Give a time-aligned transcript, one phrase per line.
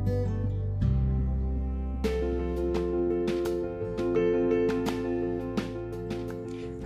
[0.00, 0.10] ဟ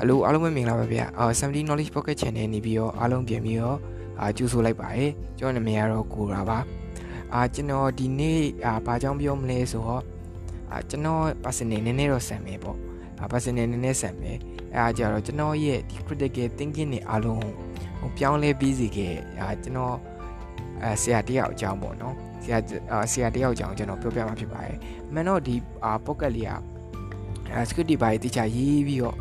[0.00, 3.78] ယ်လိုအားလုံးပဲမင်္ဂလာပါဗျာအာ70 knowledge pocket channel နေပြီးတော့အားလုံးပြန်ပြီးတော့
[4.20, 6.58] အာကြိုဆိုလိုက်ပါတယ်ကျွန်တော်နာမည်ကတော့ကိုရာပါ
[7.34, 10.02] အာကျွန်တော်ဒီနေ့အာဘာကြောင့်ပြောမလဲဆိုတော့
[10.72, 12.76] အာကျွန်တော် personal နည်းနည်းတော့ဆန်မယ်ပေါ့
[13.20, 14.38] အာ personal နည်းနည်းဆန်မယ်
[14.72, 17.40] အဲအားကြတော့ကျွန်တော်ရဲ့ဒီ critical thinking တွေအားလုံး
[17.98, 19.96] ဟိုပြောင်းလဲပြီးစီခဲ့အာကျွန်တော်
[20.84, 22.58] အဲဆရာတယောက်အကြောင်းပေါ့နော်ဆရာ
[23.12, 24.76] ဆရာတယောက်အကြောင်းကျွန်တော်ပြောပြမှာဖြစ်ပါတယ်
[25.08, 26.50] အမှန်တော့ဒီအာ pocket လေးက
[27.52, 29.16] အဲ script တွေပါတိကျရေးပြီးတော့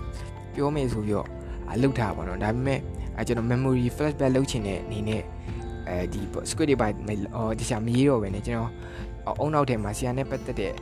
[0.53, 1.27] ပြောမယ်ဆိုပြီးတော့
[1.71, 2.79] အလုပ်ထားပါတော့ဒါပေမဲ့
[3.17, 5.23] အဲကျွန်တော် memory flashback လုပ်ချင်တဲ့အနေနဲ့
[5.87, 6.87] အဲဒီ script တွေပါ
[7.35, 8.71] ဟောတခြားမရေးတော့ပဲねကျွန်တော်
[9.39, 10.73] အုံနောက်ထဲမှာဆရာနဲ့ပတ်သက်တဲ့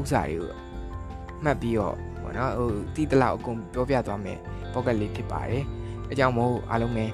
[0.00, 0.50] ဥစ္စာတွေကို
[1.44, 4.38] မှတ်ပြီးတော့ဘောနော်ဟိုတီးတလောက်အကုန်ပြောပြသွားမယ်
[4.72, 5.64] pocket လေးဖြစ်ပါတယ်
[6.10, 7.04] အကြောင်းမို့အားလုံးပဲ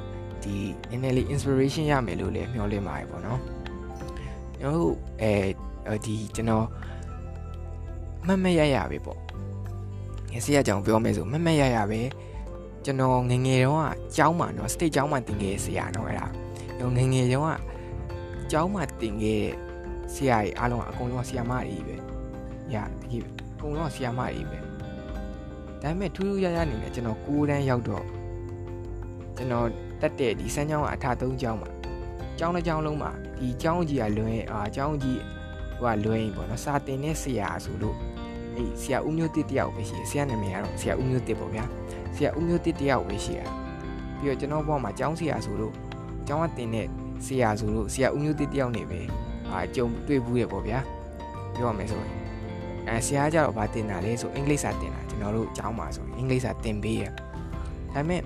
[0.45, 0.57] ဒီ
[0.91, 3.41] နည်းနည်းလေး inspiration ရမယ်လို့လည်းမျှော်လင့်ပါတယ်ပေါ့နော်
[4.61, 6.66] ကျွန်တော်တို့အဲဒီကျွန်တော်
[8.27, 9.18] မမရရပဲပေါ့
[10.30, 12.01] ငယ်စရကြောင်ပြောမယ်ဆိုမမက်ရရပဲ
[12.85, 16.27] ကျွန်တော်ငငယ်တုန်းကကျောင်းမှာနော် state ကျောင်းမှာတင်ခဲ့ဆရာနော်အဲ့ဒါ
[16.79, 17.59] ကျွန်တော်ငငယ်တုန်းက
[18.51, 19.43] ကျောင်းမှာတင်ခဲ့
[20.15, 21.96] ဆရာကြီးအားလုံးကအကုန်လုံးဆရာမကြီးပဲ
[22.73, 23.24] ညတကယ်
[23.55, 24.59] အကုန်လုံးဆရာမကြီးပဲ
[25.83, 28.05] ဒါပေမဲ့ထူးထူးရရနေတယ်ကျွန်တော်ကိုးတန်းရောက်တော့
[29.37, 29.66] ကျွန်တော်
[30.05, 31.71] တက်တဲ့ဒီစမ်းကျောင်းကအထာသုံးကျောင်းမှာ
[32.38, 35.21] ကျောင်းတစ်ကျောင်းလုံးမှာဒီကျောင်းကြီးကလွင်အာကျောင်းကြီး
[35.80, 37.96] ဟိုကလွင်ပေါ့နော်စာတင်တဲ့ဆရာဆိုလို့
[38.57, 41.65] အေးဆရာဦးမျိုးတစ်တယောက်ပဲရှိတယ်ဆရာနာမည်ကတော့ဆရာဦးမျိုးတစ်ပေါ့ဗျာ
[42.15, 43.46] ဆရာဦးမျိုးတစ်တယောက်ပဲရှိတာ
[44.19, 45.73] ပြီးတော့ကျွန်တော်ဘောမှာကျောင်းဆရာဆိုလို့
[46.29, 46.87] ကျောင်းကတင်တဲ့
[47.27, 49.01] ဆရာဆိုလို့ဆရာဦးမျိုးတစ်တယောက်နေပဲ
[49.51, 50.79] အာကြုံတွေ့ဘူးရပေါ့ဗျာ
[51.55, 52.13] ပြောရမယ်ဆိုရင်
[52.89, 57.13] အဲဆရာကြတော့ဗာတင်တာလဲဆိုအင်္ဂလိပ်စာတင်တာကျွန်တော်တို့ကျောင်းမှာဆိုရင်အင်္ဂလိပ်စာတင်ပေးရဒါ
[57.95, 58.21] ပေမဲ့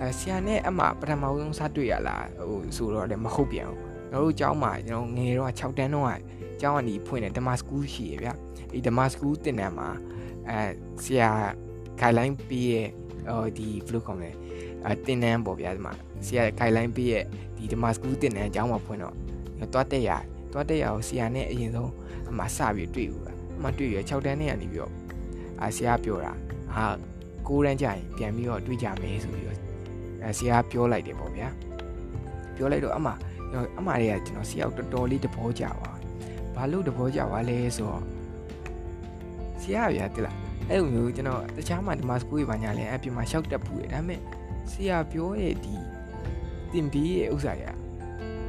[0.00, 3.78] အဲဆရာနဲ့အမှပထမဆုံးစတွေ့ရလားဟိုဆိုတော့လည်းမဟုတ်ပြန်ဘူး
[4.10, 6.08] ကျွန်တော်တို့ကျောင်းမှာကျွန်တော်ငယ်တော့6တန်းတော့
[6.60, 8.28] ကျောင်းကနေဖွင့်တယ်ဓမ္မစကူးရှိရဗျ
[8.72, 9.88] ဒီဓမ္မစကူးတင်တန်းမှာ
[10.48, 10.58] အဲ
[11.04, 11.30] ဆရာ
[12.00, 12.88] guideline ပေးရဲ့
[13.28, 14.30] ဟိုဒီဘယ်လိုခေါ်မလဲ
[14.84, 15.92] အဲတင်တန်းပေါ့ဗျာဒီမှာ
[16.26, 17.24] ဆရာ guideline ပေးရဲ့
[17.56, 19.14] ဒီဓမ္မစကူးတင်တန်းကျောင်းမှာဖွင့်တော့
[19.72, 20.10] တွားတက်ရ
[20.52, 21.92] တွားတက်ရကိုဆရာနဲ့အရင်ဆုံး
[22.30, 23.24] အမှစပြီးတွေ့ဘူး
[23.56, 24.92] အမှတွေ့ရ6တန်းနဲ့ကနေပြီးတော့
[25.62, 26.32] အာဆရာပြောတာ
[26.74, 26.86] ဟာ
[27.46, 29.63] 9တန်းကျရင်ပြန်ပြီးတော့တွေ့ကြမယ်ဆိုပြီးတော့
[30.24, 31.48] အဲဆရာပြောလိုက်တယ်ပေါ့ဗျာ
[32.56, 33.12] ပြောလိုက်တော့အမှ
[33.78, 35.90] အမှတွေကကျွန်တော်ဆရာတော်တော်လေးတဘောကြပါ
[36.54, 38.02] ဘာလို့တဘောကြပါလဲဆိုတော့
[39.62, 40.36] ဆရာဗျာတိလား
[40.68, 44.20] အဲ့လိုမျိုးကျွန်တော်တခြားမှာဒီမှာစကူကြီးပါညာလဲအပြင်မှာရှောက်တက်ပူတယ်ဒါပေမဲ့
[44.70, 45.74] ဆရာပြောရဲ့ဒီ
[46.72, 47.70] တင်ပြီးရဲ့ဥစ္စာတွေ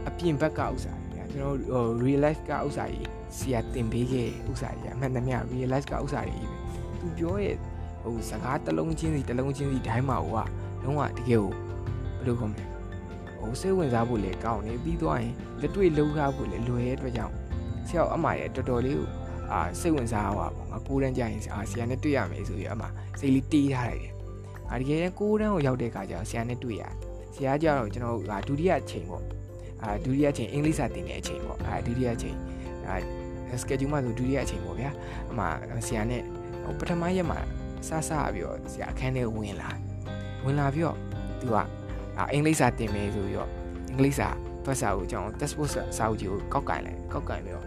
[0.07, 6.55] အပြင်ဘက်ကဥစ္စာတွေကျွန်တော်ဟို real life ကဥစ္စာကြီးဆရာတင်ပေးခဲ့ဥစ္စာကြီးအမှန်တမ်း real life ကဥစ္စာတွေကြီးပဲ
[6.99, 7.55] သူပြောရဲ့
[8.03, 10.43] ဟိုစကားတစ်လုံးချင်းစီတစ်လုံးချင်းစီတိုင်းမှာဟို
[10.81, 11.64] ကလုံးဝတကယ်ကို
[12.17, 12.65] ဘယ်လိုခေါ်မလဲ
[13.39, 17.33] ဟိုစိတ်ဝင်စားဖို့လည်းကောင်းနေပြီးသွားရင်လက်တွေ့လှုပ်ရှားဖို့လည်းလွယ်တဲ့အတွက်ကြောင့်
[17.87, 19.07] ဆရာအမရဲ့တော်တော်လေးကို
[19.51, 22.83] အာစိတ်ဝင်စားပါပေါ့ငါကိုးတန်းကြရင်အာဆရာနဲ့တွေ့ရမယ်ဆိုပြီးအမ
[23.19, 24.13] စိတ်လေးတေးထားလိုက်တယ်
[24.71, 26.83] အာတကယ်ကိုးတန်းကိုရောက်တဲ့အခါကျတော့ဆရာနဲ့တွေ့ရ
[27.35, 29.23] ဆရာကြတော့ကျွန်တော်ကဒုတိယအချိန်ပေါ့
[29.83, 32.37] အာဒုတိယအချိန်အင်္ဂလိပ်စာသင်တဲ့အချိန်ပေါ့အာဒုတိယအချိန်
[32.87, 32.95] အာ
[33.61, 34.89] schedule မှာဆိုဒုတိယအချိန်ပေါ့ဗျာ
[35.31, 35.41] အမ
[35.87, 36.21] ဆရာနဲ့
[36.65, 37.39] ဟိုပထမရက်မှာ
[37.87, 39.69] စစပြီးတော့ဆရာအခန်းထဲဝင်လာ
[40.43, 40.97] ဝင်လာပြီးတော့
[41.39, 41.57] သူက
[42.33, 43.49] အင်္ဂလိပ်စာသင်မယ်ဆိုပြီးတော့
[43.89, 44.27] အင်္ဂလိပ်စာ
[44.65, 47.65] ဖတ်စာကိုကျွန်တော် textbook စာအုပ်ကြီးကိုကောက်ကင်လိုက်ကောက်ကင်ပြီးတော့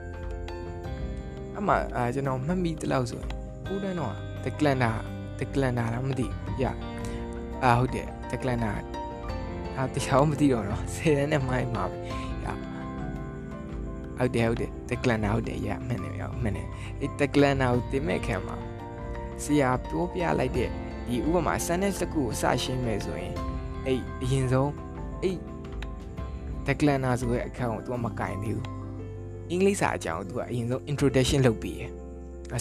[1.58, 3.20] အမှအာကျွန်တော်မှတ်မိတလောက်ဆို
[3.72, 4.14] ဦးတန်းတော့
[4.44, 4.94] the calendar
[5.38, 6.26] the calendar လားမသိ
[6.62, 6.64] ရ
[7.64, 8.74] အာဟုတ်တယ် the calendar
[9.76, 11.98] အာတရားမသိတော့တော့ဆယ်တန်းနဲ့မိုင်းမှာပဲ
[12.44, 12.46] ရ
[14.18, 16.66] ဟုတ်တယ်ဟုတ်တယ် the calendar ဟုတ်တယ်ရမှန်တယ်ရောမှန်တယ်
[17.00, 18.56] အဲ the calendar ကိုတင်မဲ့ခံမှာ
[19.42, 20.68] ဆရာပြောပြလိုက်တဲ့
[21.06, 23.34] ဒီဥပမာ sentence တစ်ခုကိုစရှင်းမယ်ဆိုရင်
[23.85, 24.71] အဲ့အရင်ဆုံး
[25.21, 25.37] အဲ့
[26.65, 28.67] the calendar ဆိုတဲ့အခန်းကို तू မကင်သေးဘူး
[29.49, 31.91] အင်္ဂလိပ်စာအကြောင်း तू ကအရင်ဆုံး introduction လုပ်ပြီးရယ်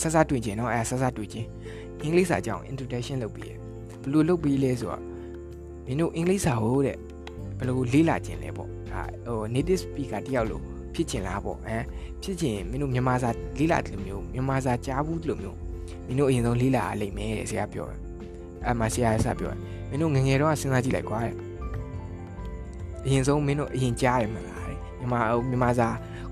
[0.02, 1.48] ဆဆတွေ့ချင်းเนาะအဲဆဆတွေ့ချင်း
[2.02, 3.58] အင်္ဂလိပ်စာအကြောင်း introduction လုပ်ပြီးရယ်
[4.02, 5.02] ဘယ်လိုလုပ်ပြီးလဲဆိုတော့
[5.86, 6.96] မင်းတို့အင်္ဂလိပ်စာဟိုတဲ့
[7.58, 10.62] ဘယ်လိုလေ့လာခြင်းလဲပေါ့ဟာဟို native speaker တယောက်လို့
[10.94, 11.76] ဖြစ်ချင်လားပေါ့အဲ
[12.22, 15.56] ဖြစ်ချင်မင်းတို့မြန်မာစာလေ့လာတယ်လို့မျိုးမြန်မာစာကြားဘူးလို့မျိုး
[16.06, 17.98] မင်းတို့အရင်ဆုံးလေ့လာရလိမ့်မယ်တဲ့ဆရာပြောတယ်
[18.65, 19.59] အဲမှာဆရာဆပြောတယ်
[19.89, 21.33] မင်းတို့ငငယ်တော့စဉ်းစားကြည့်လိုက်ကွာတဲ့
[23.05, 25.19] အရင်ဆုံးမင်းတို့အရင်ကြားရမလားတဲ့မြန်မာ
[25.49, 25.87] မြန်မာစာ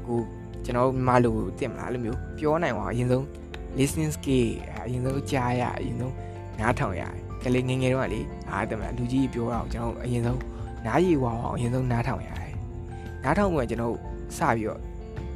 [0.05, 0.19] ကို
[0.65, 3.23] ကျွန်တော်မြန်မာလိုတင်မလားလို့မျိုးပြောနိုင်ပါအရင်ဆုံး
[3.77, 4.47] listening skill
[4.85, 6.13] အရင်ဆုံးကြားရအရင်ဆုံး
[6.59, 7.13] နားထောင်ရတယ်
[7.43, 10.39] ကလေးငငယ်တော့လေအားတယ်မလားလူကြီးပြောတာကိုကျွန်တော်အရင်ဆုံး
[10.85, 12.53] နားရည်ဝအောင်အရင်ဆုံးနားထောင်ရတယ်
[13.23, 13.95] နားထောင်ကကျွန်တော်
[14.37, 14.79] စပြီးတော့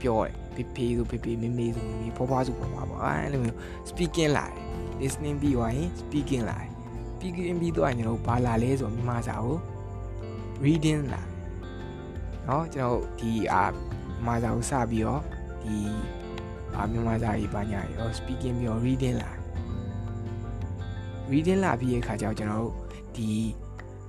[0.01, 3.57] ပြောတယ်ဖေဖေဆိုဖေဖေမေမေဆိုမေမေဖွားဖွားဆိုဖွားဖွားပေါ့အဲလိုမျိုး
[3.89, 4.57] speaking လာတယ်
[5.01, 6.69] listening ပြီးသွားရင် speaking လာတယ်
[7.18, 9.58] speaking ပြီးတော့ကျွန်တော်ဘာလာလဲဆိုမြန်မာစာကို
[10.64, 11.28] reading လာတယ်
[12.44, 15.22] เนาะကျွန်တော်ဒီအာမြန်မာစာကိုစပြီးတော့
[15.62, 15.80] ဒီ ဒီ
[16.74, 19.30] အာမြန်မာစာရေးပါညာရော speaking ပြီးတော့ reading လာ
[21.30, 22.74] reading လာပြီးရဲ့ခါကျတော့ကျွန်တော်တို့
[23.16, 23.30] ဒီ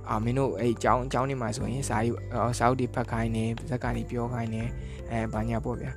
[0.08, 2.14] အာမင်းတို့အဲ့အကြောင်းအကြောင်းတွေမှာဆိုရင်စာရေး
[2.58, 4.62] စာအုပ်တွေဖတ်ခိုင်းနေပါဇက်ကနေပြောခိုင်းနေ
[5.10, 5.92] အဲဘာညာပေါ့ဗျာ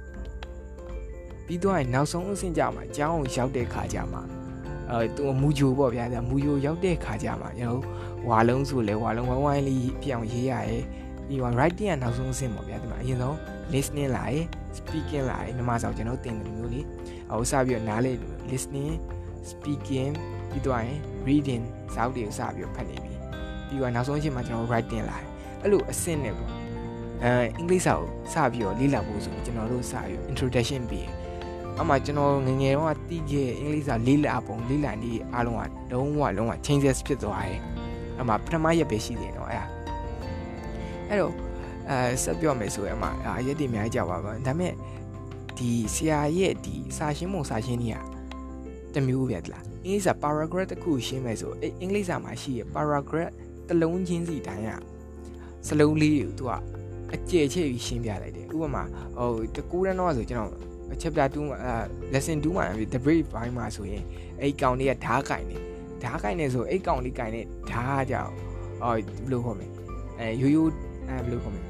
[1.46, 4.22] ပြီးတော့နောက်ဆုံးအဆင့်ကြမှာအကြောင်းကိုရောက်တဲ့ခါကျမှာ
[4.91, 7.83] အဲသူမူဂျိုပေါ့ဗျာမူဂျိုရောက်တဲ့ခါကျမှာကျွန်တော်
[8.29, 10.83] ဝါလုံးဆိုလဲဝါလုံးဝိုင်းဝိုင်းလေးပြောင်းရေးရတယ်
[11.27, 13.35] ပြီးတော့ writing ကနောက်ဆုံးအဆင့်ပေါ့ဗျာဒီမှာအရင်ဆုံး
[13.73, 14.45] listening လာရယ်
[14.79, 16.87] speaking လာရယ်မြန်မာစာကျွန်တော်သင်တယ်မျိုးလေး
[17.31, 18.13] အခုစပြီးတော့နားလေ
[18.51, 18.93] listening
[19.51, 20.13] speaking
[20.51, 21.65] ပြီးတော့ရင် reading
[21.95, 23.13] စာအုပ်တွေကိုစပြီးတော့ဖတ်နေပြီ
[23.69, 25.29] ပြီးတော့နောက်ဆုံးအချိန်မှာကျွန်တော် writing လာတယ်
[25.63, 26.51] အဲ့လိုအဆင့်နဲ့ပေါ့
[27.23, 31.07] အဲအင်္ဂလိပ်စာကိုစပြီးတော့လေ့လာဖို့ဆိုကျွန်တော်တို့စပြီး introduction ပြီး
[31.81, 37.61] အမှကျွန်တော်ငငယ်တော့အတိကျအင်္ဂလိပ်စာလေးလာပုံလေးလာနေအားလုံးကလုံးဝလုံးဝ changes ဖြစ်သွားတယ်။
[38.21, 39.67] အမှပထမရက်ပဲရှိတယ်နော်အဲ့ဒါ။
[41.09, 41.33] အဲ့တော့
[41.89, 44.73] အဲဆက်ပြောမယ်ဆိုရင်အမှအရက်တွေအများကြီးကြပါပါ။ဒါပေမဲ့
[45.59, 47.99] ဒီဆရာရဲ့ဒီစာရှင်းပုံစာရှင်းတွေက
[48.95, 53.33] တမျိုးပဲတလား။အင်္ဂလိပ်စာ paragraph တစ်ခုရှင်းမယ်ဆိုအဲ့အင်္ဂလိပ်စာမှာရှိရ paragraph
[53.69, 54.71] တစ်လုံးချင်းစီတိုင်းက
[55.69, 56.53] စလုံးလေးကိုသူက
[57.15, 58.83] အကျယ်ချဲ့ပြီးရှင်းပြလိုက်တယ်။ဥပမာ
[59.17, 61.59] ဟိုတကူရန်တော့ဆိုကျွန်တော် chapter 2မှာ
[62.13, 64.03] lesson 2မှာ the brave ဘိုင်းမှာဆိုရင်
[64.41, 65.57] အဲ့ကောင်လေးကဓာတ်ကင်နေ
[66.03, 67.41] ဓာတ်ကင်နေဆိုအဲ့ကောင်လေးကင်နေ
[67.71, 68.31] ဓာတ်ကြောင်
[68.81, 69.03] ဟောဘယ်
[69.33, 69.67] လိုခေါ်မလဲ
[70.19, 70.71] အဲရိုးရိုး
[71.09, 71.63] အဲဘယ်လိုခေါ်မလဲ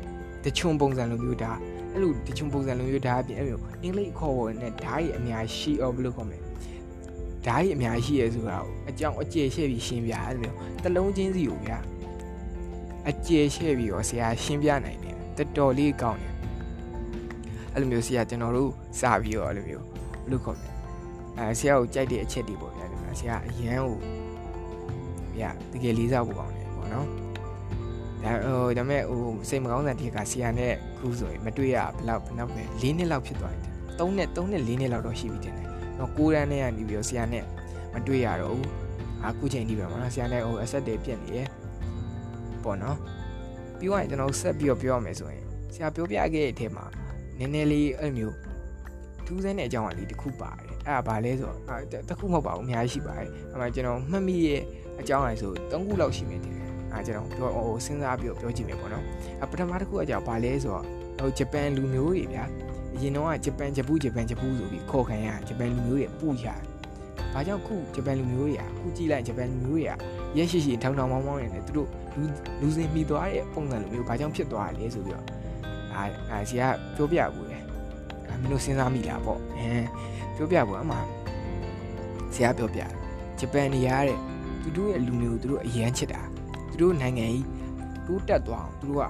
[0.45, 1.59] တချွန်ပုံစံလိုမျိုးဓာတ်
[1.93, 6.39] အဲ့လိုတချွန်ပုံစံလိုမျိုးဓာတ်အပြင်အဲ့လိုအင်္ဂလိပ်ခေါ်ဝင်နဲ့ဓာတ်ရဲ့အများရှိအော်ဘယ်လိုခေါ်မလဲ
[7.47, 10.53] ဓာတ်ရဲ့အများရှိရဲဆိုတာကိုအကြောင်းအကျယ်ရှဲ့ပြီးရှင်းပြအဲ့လို
[10.85, 11.79] တလုံးချင်းစီကိုဗျာ
[13.09, 16.34] အကျယ်ရှဲ့ပြီးတော့ဆရာရှင်းပြနိုင်တယ်တော်တော်လေးကောင်းတယ်
[17.75, 20.71] အဲ့လိုမျိုးဆရာကျွန်တော်တို့စပြီးတော့အဲ့လိုမျိုးဘယ်လိုခေါ်မလဲ
[21.39, 23.97] အဲဆရာကိုကြိုက်တဲ့အချက်တွေပေါ့ဗျာဒီမှာဆရာအရန်ကို
[25.37, 27.07] ဗျာတကယ်လေးစားဖို့ကောင်းတယ်ပေါ့နော်
[28.23, 33.63] ဒါဟိုဒါမဲ့ဟိုစိတ်မကောင်းတဲ့ဒီကဆရာနဲ့ခုဆိုရင်မတွေ့ရဘယ်လောက်ဘယ်လောက်ပဲ၄နှစ်လောက်ဖြစ်သွားတယ်
[33.99, 35.69] ၃နှစ်၃နှစ်၄နှစ်လောက်တော့ရှိပြီတင်တယ်
[35.99, 37.45] တော့ကိုရန်နဲ့ကနေပြီးတော့ဆရာနဲ့
[37.93, 38.71] မတွေ့ရတော့ဘူး
[39.25, 41.41] အခုချိန်ဒီပဲပေါ့နော်ဆရာနဲ့ဟိုအဆက်တွေပြက်နေရ
[42.65, 42.97] ပေါ့နော်
[43.79, 45.45] ပြီးတော့ကျွန်တော်ဆက်ပြီးတော့ပြောရမယ်ဆိုရင်
[45.75, 46.85] ဆရာပြောပြခဲ့တဲ့အထက်မှာ
[47.39, 48.37] နည်းနည်းလေးအဲ့မျိုး
[49.27, 51.59] ထူးဆန်းတဲ့အကြောင်းအလေးတစ်ခုပါတယ်အဲ့ဒါဘာလဲဆိုတော့
[52.09, 54.61] တစ်ခုမဟုတ်ပါဘူးအများကြီးရှိပါတယ်အဲ့မှာကျွန်တော်မှတ်မိရဲ့
[55.01, 59.05] အကြောင်းအရာဆို၃ခုလောက်ရှိမယ်တင်တယ်အဲ့ကျွန်တော်ပြောဟိုစဉ်းစားပြီးတော့ပြောကြည့်မယ်ပေါ့နော်
[59.41, 60.85] အဲ့ပထမတစ်ခုအကြောင်းဘာလဲဆိုတော့
[61.19, 62.45] ဟိုဂျပန်လူမျိုးတွေဗျာ
[62.95, 66.61] အရင်တော့ဂျပန်ဂျပူးဂျပန်ဂျပူးဆိုပြီးခေါ်ခံရဂျပန်လူမျိုးတွေပူရတယ်
[67.33, 69.97] ဘာကြောင့်ခုဂျပန်လူမျိုးတွေကခုကြည့်လိုက်ဂျပန်လူမျိုးတွေက
[70.37, 71.89] ရက်ရှိရှိထောင်ထောင်မောင်းမောင်းနေတယ်သူတို့
[72.19, 72.25] လူ
[72.61, 75.25] လူစင်မိသွားတဲ့ပုံစံလိုမျိုးဘာကြောင့်ဖြစ်သွားလဲဆိုပြီးတော့
[75.97, 76.63] အာအာစီက
[76.97, 77.59] ပြောပြဘူးလေ
[78.29, 79.69] အမင်းတို့စဉ်းစားမိလားပေါ့အဲ
[80.37, 80.97] ပြောပြဘူးအမှ
[82.35, 82.81] ဆရာပြောပြ
[83.39, 84.19] ဂျပန်နေရတဲ့
[84.63, 86.23] သူတို့ရဲ့လူမျိုးသူတို့အရန်ချစ်တာ
[86.71, 87.45] သူတို့နိုင်ငံကြီး
[88.07, 89.05] တိုးတက်သွားအောင်သူတို့က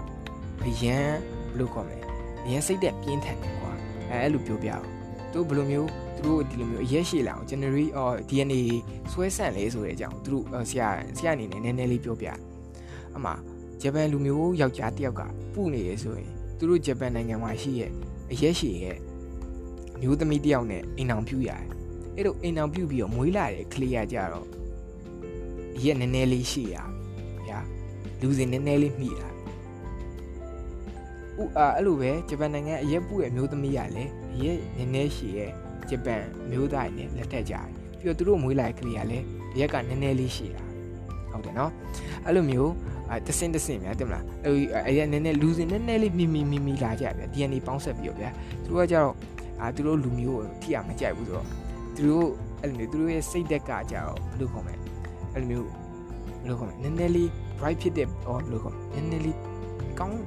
[0.66, 1.06] အရန်
[1.50, 1.98] ဘယ်လိုခေါ်မလဲ
[2.44, 3.72] အရန်စိတ်သက်ပြင်းထန်တယ်ကွာ
[4.10, 4.86] အဲအဲ့လိုပြောပြအောင်
[5.32, 8.62] သူတို့ဘယ်လိုမျိုးသူတို့ဒီလိုမျိုးအရက်ရှည်လာအောင် generate or DNA
[9.12, 12.26] ဆွဲဆန့်လဲဆိုတဲ့အကြောင်းသူတို့ဆရာဆရာအနေနဲ့နည်းနည်းလေးပြောပြ
[13.16, 13.31] အမှ
[13.82, 15.22] ဂျပန်လူမျိုးယောက်ျားတစ်ယောက်က
[15.52, 17.90] ပူနေရဆိုရင် သူတို့ဂျပန်နိုင်ငံမှာရှိရဲ့
[18.32, 18.98] အရက်ရှည်ရဲ့
[20.00, 21.64] မျိုးသမီးတစ်ယောက်နဲ့အိမ်အောင်ပြုရတယ်
[22.16, 24.46] အဲ့လိုအိမ်အောင်ပြုပြီးတော့မွေးလာတဲ့ကလေးရကြတော့
[25.84, 26.76] ရက်နည်းနည်းလေးရှိရ
[27.46, 27.58] ဗျာ
[28.20, 29.28] လူစင်နည်းနည်းလေးမိတာ
[31.40, 35.50] ဥအာအဲ့လိုပဲဂျပန်နိုင်ငံအရက်ပူရဲ့မျိုးသမီးရလည်းအရက်နည်းနည်းရှိရဲ့
[35.88, 37.67] ဂျပန်မျိုးသားနဲ့လက်ထက်ကြတယ်
[37.98, 39.24] ပြီးတော့သူတို့မွေးလာတဲ့ကလေးကလည်း
[39.58, 40.62] ရက်ကနည်းနည်းလေးရှိတာ
[41.34, 41.70] ဟုတ်တယ်နော်
[42.26, 42.72] အဲ့လိုမျိုး
[43.10, 44.50] အဲတစင်တစင်များတင်မလားအဲ
[44.86, 48.31] အဲ့ရနည်းနည်းလူစင်နည်းနည်းလေးမိမိမိမိလာကြဗျာ DNA ပေါင်းဆက်ပြီးတော့ဗျာ
[48.64, 49.14] သူတို့ကကြတော့
[49.60, 51.46] အာသူတို့လူမျိုးကိုထိရမကြိုက်ဘူးဆိုတော့
[51.94, 52.29] သူတို့
[52.62, 54.74] အဲ့လိုမျိုးသူတို့ရဲ့စိတ်သက်ကကြတော့ဘယ်လိုခေါ်မလဲ
[55.34, 59.36] အဲ့လိုမျိုးဘယ်လိုခေါ်မလဲနည်းနည်းလေး bright ဖြစ်တဲ့ဟောဘယ်လိုခေါ်မလဲနည်းနည်းလေး
[59.98, 60.19] ကောင်း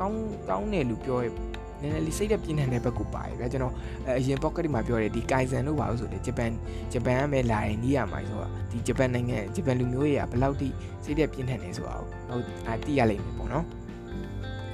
[0.00, 1.26] ကောင်းကောင်းတယ်လို့ပြောရ
[1.82, 3.74] နည်းနည်းလေးစိတ်သက်ပြင်းထန်တဲ့ဘက်ကိုပါတယ်ဗျာကျွန်တော်
[4.18, 6.50] အရင် pocket မှာပြောတယ်ဒီ Kaizen လို့ပါလို့ဆိုတယ်ဂျပန်
[6.92, 10.68] ဂျပန်ကပဲလာရင်နီးရမှာဆိုတော့ဒီဂျပန်နိုင်ငံဂျပန်လူမျိုးတွေကဘယ်လောက်ထိ
[11.04, 13.64] စိတ်သက်ပြင်းထန်နေဆိုတာကိုဟိုအသိရလိမ့်မယ်ပေါ့နော်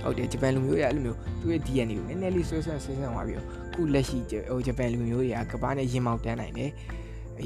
[0.03, 6.71] ဟုတ်တယ်ဂျပန်လူမျိုးတွေကအဲ့လိုမျိုးသူ့ရဲ့ DNA ကိုနည်းနည်းလေးဆွဲဆွဲဆွဲဆွဲသွားပြီးတော့ခုလက်ရှိဟိုဂျပန်လူမျိုးတွေကကပားနဲ့ရင်မောက်တန်းနိုင်တယ်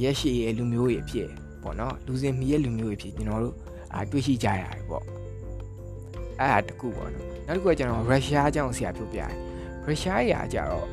[0.02, 1.28] ရက်ရှိရဲ့လူမျိုးတွေအဖြစ်
[1.62, 3.54] ပေါ့နော်လူစင်မီရဲ့လူမျိုးတွေဖြစ်ကျွန်တော်တို့
[3.94, 5.04] အာတွေ့ရှိကြရတယ်ပေါ့
[6.40, 9.51] အဲ့ဒါတခုပေါ့နော်နောက်တစ်ခုကကျွန်တော်ရုရှားအကြောင်းဆရာပြောပြတယ်
[9.86, 10.86] ရုရှားရာကြတော့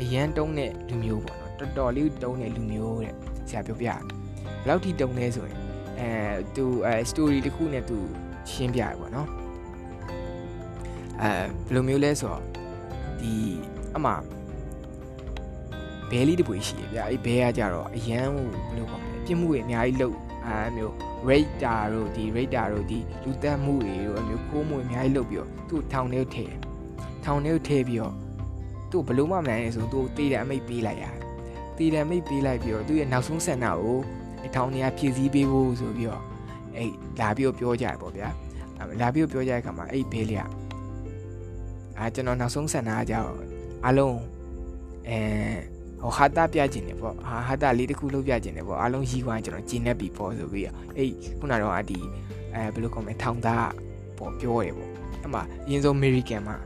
[0.00, 3.14] အရန်တုံးတဲ့လူမျိုးပေါ့နော်တော်တော်လေးတုံးတဲ့လူမျိုးတဲ့
[3.48, 5.58] ဆရာပြောပြတယ်ဘယ်လောက်ထိတုံးလဲဆိုရင်
[6.00, 6.10] အဲ
[6.56, 7.98] သူအဲ story တစ်ခုနဲ့သူ
[8.50, 9.28] ရှင်းပြရပေါ့နော်
[11.22, 11.30] အဲ
[11.66, 12.42] ဘယ်လိုမျိုးလဲဆိုတော့
[13.20, 13.34] ဒီ
[13.96, 14.12] အမှ
[16.10, 20.92] ဘဲလေးတပွေရှိရဗျာအဲ့ဘဲကကြတော့အရန်ဟိုဘယ်လိုခေါ်မလဲပြစ်မှုတွေအများကြီးလုပ်အဲမျိုး
[21.28, 26.52] radar တို့ဒီ radar တို့ဒီလူတက်မှုတွေတို့အမျိုးခိုးမှုအများကြီးလုပ်ပြီးတော့သူ့ထောင်ထဲထည့်
[27.24, 28.14] ထောင်ထဲထည့်ပြီးတော့
[28.90, 31.04] သူ့ဘလို့မှမနိုင်နေဆိုသူ့တေးတဲ့အမိတ်ပေးလိုက်ရ
[31.76, 33.98] တေးတဲ့အမိတ်ပေးလိုက်ပြီးတော့သူ့ရဲ့နောက်ဆုံးဆန္ဒကို
[34.44, 36.22] အထောင်နေရာဖြည့်ဆည်းပေးဖို့ဆိုပြီးတော့
[36.76, 38.28] အဲ့လာပြီးတော့ပြောကြရပေါ့ဗျာ
[39.00, 40.46] လာပြီးတော့ပြောကြတဲ့အခါမှာအဲ့ဘေးလေးက
[41.98, 43.30] အာကျွန်တော်နောက်ဆုံးဆန္ဒကကြောက်
[43.86, 44.18] အလုံး
[45.08, 45.18] အဲ
[46.02, 51.98] ဟိုဟာတာပြကျင်တယ်ပေါ့ဟာဟာတာလေးတစ်ခုလုပ်ပြကျင်တယ်ပေါ့အားလုံးရီးွားကျွန်တော်ဂျင်းနေပြီပေါ့ဆိုပြီးအဲ့ခုနတော့အဒီ
[52.54, 53.70] အဲဘယ်လိုခေါ်မလဲထောင်သား
[54.18, 54.90] ပေါ့ပြောတယ်ပေါ့
[55.22, 56.56] အဲ့မှာအရင်ဆုံးအမေရိကန်မှာ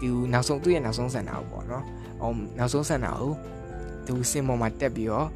[0.00, 1.84] သူနောက်ဆုံးသူ့ရဲ့နောက်ဆုံးဆန္ဒပေါ့နော်
[2.20, 3.32] ဟိုနောက်ဆုံးဆန္ဒကို
[4.06, 5.26] သူစင်ပေါ်မှာတက်ပြီးတော့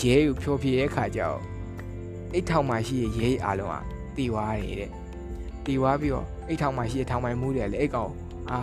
[0.00, 1.40] ရဲကိုဖြိုးပြရဲ့ခါကျတော့
[2.34, 3.76] အိတ်ထောင်မှာရှိရဲ့ရဲအားလုံးက
[4.16, 4.90] တီဝါတယ်တဲ့
[5.64, 8.12] တီဝါပြီးတော့အိတ်ထောင်မှာရှိရဲ့ထောင်ပိုင်မှုတွေလည်းအိတ်ကောင်
[8.50, 8.60] အာ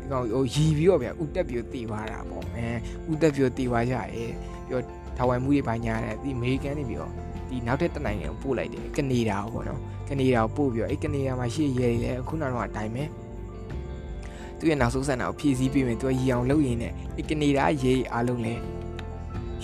[0.00, 2.66] ဒီကောင်ဟိုရီပြီးတော့ဗျဥတက်ပြီးတီသွားတာပေါ့အဲ
[3.10, 4.28] ဥတက်ပြီးတီသွားကြရဲပြီး
[4.70, 4.84] တော့
[5.16, 7.12] ထောင်ပိုင်မှုတွေပိုင်းညာတယ်ဒီအမေရိကန်နေပြီးတော့
[7.48, 13.04] ဒီနောက်ထပ်တနိုင်ငံကိုပို့လိုက်တယ်ကနေဒါကိုပေါ့နော်ကနေဒါကိုပို့ပြီးတော့အဲ့ကနေဒါမှာရှိရဲတွေလည်းအခုနောက်တော့အတိုင်းပဲ
[14.58, 18.60] သူရဲ့နောက်ဆုံးဆန္ဒကိုဖြည့်ဆည်းပြီးမယ်သူကရီအောင်လုပ်ရင်းနဲ့အဲ့ကနေဒါရဲအားလုံးလည်း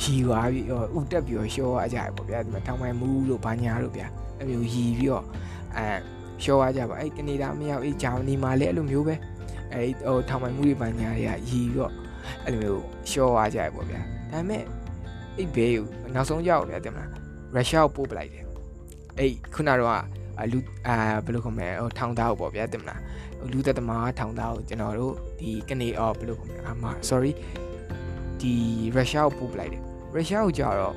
[0.00, 4.06] ရီသွားပြီးတော့ဥတက်ပြီးတော့ရှော့ရကြရပေါ့ဗျာဒီမှာထောင်ပိုင်မှုလို့ဘာညာလို့ဗျာ
[4.38, 5.24] အဲ့လိုရီပြီးတော့
[5.76, 5.86] အဲ
[6.42, 9.14] ရှော့ရကြပါအဲ့ကနေဒါမရောက်အဲ့ဂျာမနီမှာလည်းအဲ့လိုမျိုးပဲ
[9.72, 11.92] အဲဟိုထောင်ပိုင်မှုတွေပညာတွေကရီတော့
[12.44, 14.00] အဲ့လိုမျိုးရှော့သွားကြရပေါ့ဗျာ
[14.32, 14.62] ဒါပေမဲ့
[15.38, 15.84] အဲ့ဘေးကို
[16.14, 17.10] နောက်ဆုံးကြောက်တယ်တဲ့မလား
[17.54, 18.44] ရုရှားကိုပို့ပလိုက်တယ်
[19.18, 19.80] အဲ့ခုနတော့
[20.52, 23.00] လူအာဘယ်လိုခေါ်မလဲဟိုထောင်သားကိုပေါ့ဗျာတဲ့မလား
[23.50, 27.32] လူသက်သမားထောင်သားကိုကျွန်တော်တို့ဒီကနေအော်ဘယ်လိုခေါ်မလဲအမ sorry
[28.40, 28.52] ဒီ
[28.94, 29.82] ရုရှားကိုပို့ပလိုက်တယ်
[30.14, 30.96] ရုရှားကိုကြာတော့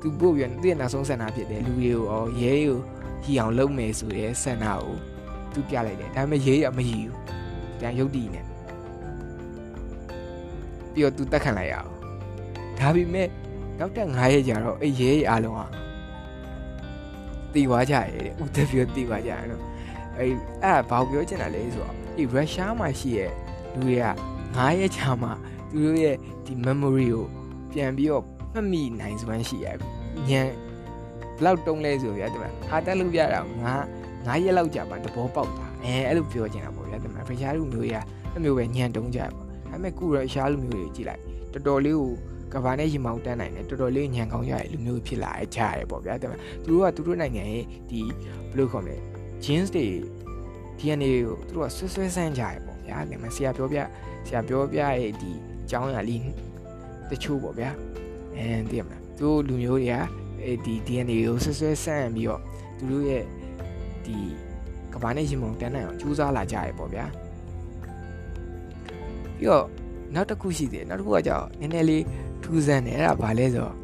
[0.00, 2.78] သူပို့ပြန်သူ့ရဲ့နောက်ဆုံးဆန္ဒဖြစ်တယ်လူတွေကိုရောရဲကို
[3.22, 4.96] ဟီအောင်လုပ်မယ်ဆိုရဲဆန္ဒကို
[5.52, 7.16] သူပြလိုက်တယ်ဒါပေမဲ့ရဲရမဟီဘူး
[7.78, 8.40] ပြန်ရုပ်တည်နေ
[10.92, 11.90] ပြီးတော့သူတက်ခံလိုက်ရအောင်
[12.78, 13.28] ဒါပေမဲ့
[13.78, 15.66] နောက်တက်9ရက်ကြာတော့အဲ့ရဲရဲအားလုံးဟာ
[17.52, 19.62] တီသွားကြရဲတဲ့ဥသက်ပြီးတီသွားကြရတော့
[20.18, 23.30] အဲ့အဲ့ဘာပြောချင်တာလဲဆိုတော့ဒီရုရှားမှာရှိရဲ့
[23.74, 24.04] လူတွေက
[24.46, 25.28] 9ရက်ကြာမှ
[25.70, 26.16] သူတို့ရဲ့
[26.46, 27.24] ဒီ memory ကို
[27.72, 29.66] ပြန်ပြီးတော့မှတ်မိနိုင်စွမ်းရှိရ
[30.28, 30.42] ညံ
[31.36, 33.74] ဘလောက်တုံးလဲဆိုဗျာဒီမှာဟာတက်လို့ပြတာငါ
[34.26, 37.96] 9ရက်လောက်ကြာမှသဘောပေါက်တာအဲအဲ့လိုပြောချင်တာပေါ့ဗျာဒီမှာဖရှားလူမျိုးတွေက
[38.32, 39.34] အဲ့မျိုးပဲညံတုံးကြပါဒါ
[39.70, 42.10] ပေမဲ့ကုရရှားလူမျိုးတွေကြည့်လိုက်တော်တော်လေးကို
[42.52, 48.00] ကဘာနဲ့ရင်မောင်းတန်းနိုင်တယ်တော်တော်လေးညံကောင်းရတဲ့လူမျိုးဖြစ်လာကြရတယ်ပေါ့ဗျာဒါပေမဲ့သူတို့ကသူတို့နိုင်ငံရဲ့ဒီ
[48.50, 48.96] ဘယ်လိုခေါ်မလဲ
[49.44, 49.86] jeans တွေ
[50.78, 53.78] DNA ကိုသူတို့ကဆွဆွဲဆန်းကြရပေါ့ဗျာဒါပေမဲ့ဆရာပြောပြ
[54.26, 55.30] ဆရာပြောပြရဲ့ဒီ
[55.62, 56.22] အကြောင်းအရာလေး
[57.10, 57.70] တချို့ပေါ့ဗျာ
[58.36, 59.96] အဲသိရမလားသူတို့လူမျိုးတွေက
[60.42, 62.40] အဲဒီ DNA ကိုဆွဆွဲဆန်းပြီးတော့
[62.78, 63.24] သူတို့ရဲ့
[64.04, 64.16] ဒီ
[64.92, 67.04] ကဘာနဲ့ရင်မုံတန်းနိုင်အောင်ကြိုးစားလာကြရပေါ့ဗျာ
[69.36, 69.66] ပြီးတော့
[70.14, 72.04] နောက်တစ်ခုရှိသေးတယ်နောက်တစ်ခုကကြောင့်နည်းနည်းလေး
[72.42, 73.76] ထူးဆန်းတယ်အဲ့ဒါဘာလဲဆိုတော့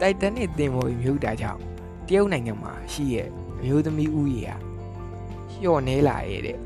[0.00, 1.60] တိုက်တန်နဲ့တင်မော်မြုပ်တာကြောင့်
[2.08, 3.28] တရုတ်နိုင်ငံမှာရှိရဲ့
[3.58, 4.69] အမျိုးသမီးဦးရေက
[5.62, 6.56] လျှော့နေလာရဲ့တဲ့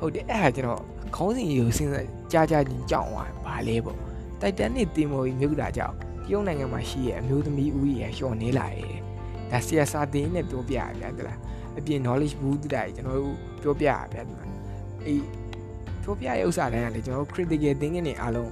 [0.00, 0.82] ဟုတ်တယ်အဲ့ဒါကျွန်တော်
[1.16, 3.98] ခေါင်းစဉ်ကြီးကိုစဉ်းစားကြားကြားချင်းကြောက်သွားဘာလဲပေါ့
[4.40, 8.96] တိုက်တန်နဲ့တင်မော်မြုပ်တာကြောင့်တရုတ်နိုင်ငံမှာရှိရဲ့အမျိုးသမီးဦးရေကလျှော့နေလာရဲ့
[9.50, 11.38] ဒါဆီယာစာတင်နဲ့ပြောပြရဗျာတလား
[11.78, 14.46] အပြင် knowledge ဘူးတူတာကျွန်တော်တို့ပြောပြရဗျာဒီမှာ
[15.06, 15.24] အေး
[16.02, 18.50] ပြောပြရဲ့ဥစ္စာတိုင်းကလေကျွန်တော်တို့ critical thinking တွေအားလုံး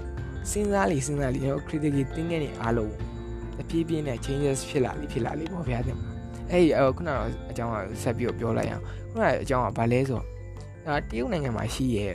[0.51, 2.93] စဉ်းစားလေစဉ်းစားလေကျွန်တော် critical thinking တွေအားလုံး
[3.61, 6.09] အပြည့်ပြည့်နဲ့ changes ဖြစ်လာလေဖြစ်လာလေပေါ့ဗျာဒီမှာ
[6.51, 6.65] အဲ့
[6.97, 10.27] ခုနကတော့အကြောင်းကဆက်ပြီးပြောလိုက်အောင် ခုနအကြောင်းကဘာလဲဆိုတော့
[10.87, 12.13] ဒါတရုတ်နိုင်ငံမှာရှိရဲ့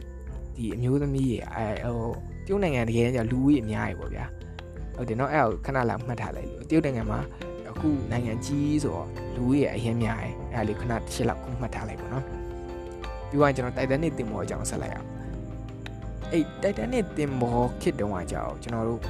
[0.55, 2.11] ဒီအမျိုးသမီးရဲ့အဲဟို
[2.45, 4.25] တရုတ်နိုင်ငံတကယ်ကြလူကြီးအများကြီးပေါ့ဗျာ
[4.95, 7.19] ဟုတ်တယ်နော်အဲ့ဒါကိုခဏလောက်မှတ်ထားလိုက်လို့တရုတ်နိုင်ငံမှာ
[7.69, 12.23] အခုနိုင်ငံကြီးဆိုတော့လူကြီးရဲ့အရင်များတယ်အဲ့ဒါလေးခဏတစ်ချက်လောက်မှတ်ထားလိုက်ပေါ့နော်
[13.29, 15.07] ပြီးတော့ကျွန်တော် Titanic တင်ပေါ်အကြောင်းဆက်လိုက်အောင်
[16.31, 19.01] အဲ့ Titanic တင်ပေါ်ခေတ်တုန်းကကြောက်ကျွန်တော်တို့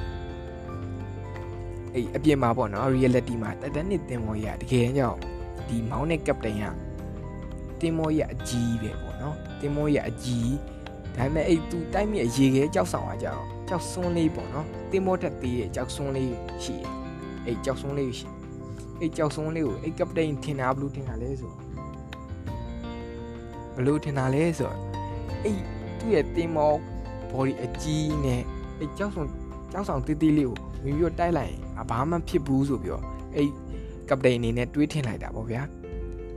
[1.94, 5.16] အဲ့အပြင်မှာပေါ့နော် reality မှာ Titanic တင်ပေါ်ရတကယ်ကြောက်
[5.68, 6.64] ဒီမောင်းတဲ့ captain က
[7.80, 10.52] တင်မောရအကြီးပဲပေါ့နော်တင်မောရအကြီး
[11.16, 16.92] ဒါပေမဲ့အဲ့သူတိုက်မြရေခဲကြောက်ဆောင်ကကြောက်ကြောက်စွန်းလေးပေါ့နော်တင်မောတက်သေးရဲ့ကြောက်စွန်းလေးရှိတယ်
[17.46, 18.28] အဲ့ကြောက်စွန်းလေးရှိ
[19.00, 21.52] အဲ့ကြောက်စွန်းလေးကိုအဲ့ကပတိန်ထင်တာဘလို့ထင်တာလဲဆို
[23.76, 24.72] ဘလို့ထင်တာလဲဆို
[25.44, 25.58] အဲ့
[25.98, 26.72] သူ့ရဲ့တင်မော
[27.30, 28.42] body အကြီးနဲ့
[28.78, 29.30] အဲ့ကြောက်စွန်း
[29.72, 33.04] ကြောက်ဆောင်တေးသေးလေးကိုမိပြီးတော့တိုက်လိုက်ရင်ဘာမှဖြစ်ဘူးဆိုပြီးတော့
[33.34, 33.48] အဲ့
[34.08, 35.62] ကပတိန်အနေနဲ့တွေးထင်လိုက်တာပေါ့ဗျာ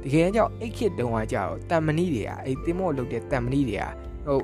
[0.03, 3.85] တကယ်ကြောင့်အဲ့ခစ်တုံးကကြောက်တန်မဏိတွေကအဲ့တင်မောလုတ်တဲ့တန်မဏိတွေက
[4.25, 4.43] ဟုတ်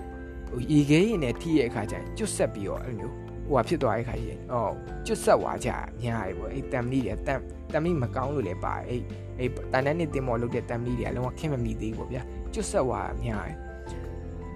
[0.50, 3.14] ဟိုရေခဲရင်နဲ့ထိရဲ့အခါကျရင်ကျွတ်ဆက်ပြီးတော့အဲ့လိုမျိုး
[3.48, 4.74] ဟိုဟာဖြစ်သွားတဲ့ခါကျရင်အော်
[5.06, 5.70] ကျွတ်ဆက်သွားကြ
[6.02, 7.40] များရေပေါ့အဲ့တန်မဏိတွေတန်
[7.74, 9.02] တန်မဏိမကောင်းလို့လည်းပါတယ်အဲ့
[9.40, 12.22] အဲ့တန်တန်းနဲ့တင်မောလုတ်တဲ့တန်မဏိတွေကလုံးဝခင်မမိသေးဘူးပေါ့ဗျာ
[12.54, 13.54] ကျွတ်ဆက်သွားများရေ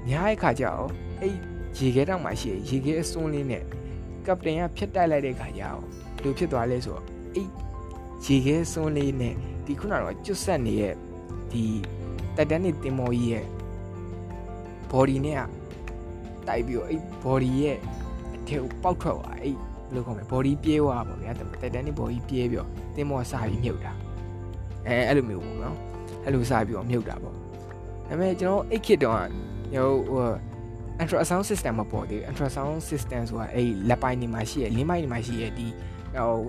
[0.08, 0.90] များရဲ့ခါကျတော့
[1.22, 1.34] အဲ့
[1.78, 3.64] ရေခဲတောင်မှရှိရေခဲအစွန်းလေးနဲ့
[4.26, 7.04] ကပတိန်ကဖြတ်တိုက်လိုက်တဲ့ခါကျတော့ဘယ်လိုဖြစ်သွားလဲဆိုတော့
[7.36, 7.48] အဲ့
[8.26, 9.36] ရေခဲစွန်းလေးနဲ့
[9.72, 10.96] ဒီခုနကတော့ကျွတ်ဆက်နေတဲ့
[11.52, 11.64] ဒီ
[12.36, 13.46] တက်တန်းနေတင်မော်ကြီးရဲ့
[14.92, 15.42] body နဲ့က
[16.48, 17.78] တိုက်ပြီးတော့အဲ့ body ရဲ့
[18.48, 19.58] ထဲကိုပေါက်ထွက်သွားအဲ့ဘယ်
[19.94, 23.92] လိုခေါ်မလဲ body ပြေးသွားပါဗျာ Titanic body ပြေးပြီးတော့တင်းမောစပြီးမြုပ်တာ
[24.88, 25.76] အဲအဲ့လိုမျိုးပေါ့နော်
[26.24, 27.40] အဲ့လိုစပြီးတော့မြုပ်တာပေါ့ဒါ
[28.08, 29.18] ပေမဲ့ကျွန်တော်အဲ့ခေတ်တုန်း
[29.74, 30.28] ကဟိုဟို
[31.02, 35.68] ultrasound system မပေါ်သေးဘူး ultrasound system ဆိုတာအဲ့လက်ပိုင်းနေမှာရှိရလင်းပိုင်းနေမှာရှိရဒီ
[36.16, 36.42] ဟို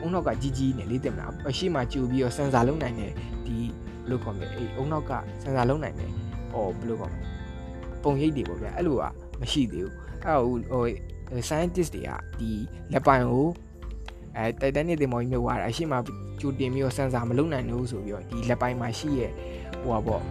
[0.00, 3.12] အုံနောက်ကကြီးကြီးနေလေးတင်မလားအရှိမှကြူပြီးတော့စင်ဆာလုံးနိုင်တယ်
[3.46, 3.72] ဒီဘယ်
[4.08, 6.10] လိုခေါ်မလဲအဲ့အုံနောက်ကစင်ဆာလုံးနိုင်တယ်
[6.52, 7.24] ဟောဘယ်လိုခေါ်မလဲ
[8.02, 9.02] ပုံရိပ်တွေပေါ့ဗျာအဲ့လိုက
[9.40, 10.40] မရှိသေးဘူးအဲ့
[10.72, 10.84] ဟို
[11.48, 12.50] scientist တွေကဒီ
[12.92, 13.46] လက်ပိုင်ကို
[14.36, 15.94] အဲတိုက်တန်းနေတဲ့မော်ကြီးမြုပ်သွားတာအရှိမ
[16.40, 19.32] ကြိုတင်ပြီးတော့စင်ဆာမလုံနိုင်ဘူးဆိုပြီးတော့ဒီလက်ပိုင်မှာရှိရဲ့
[19.82, 20.22] ဟိုပါပေါ့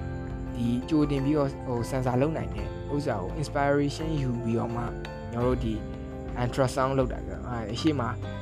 [0.56, 4.84] ဒီကြိုတင်ပြီးတော့ဟိုစင်ဆာလုံနိုင်တဲ့ဥစ္စာကို inspiration ယူပြီးတော့မှ
[5.32, 5.74] ကျွန်တော်တို့ဒီ
[6.42, 8.02] ultrasound လုပ်တာပြော အဲအရှိမ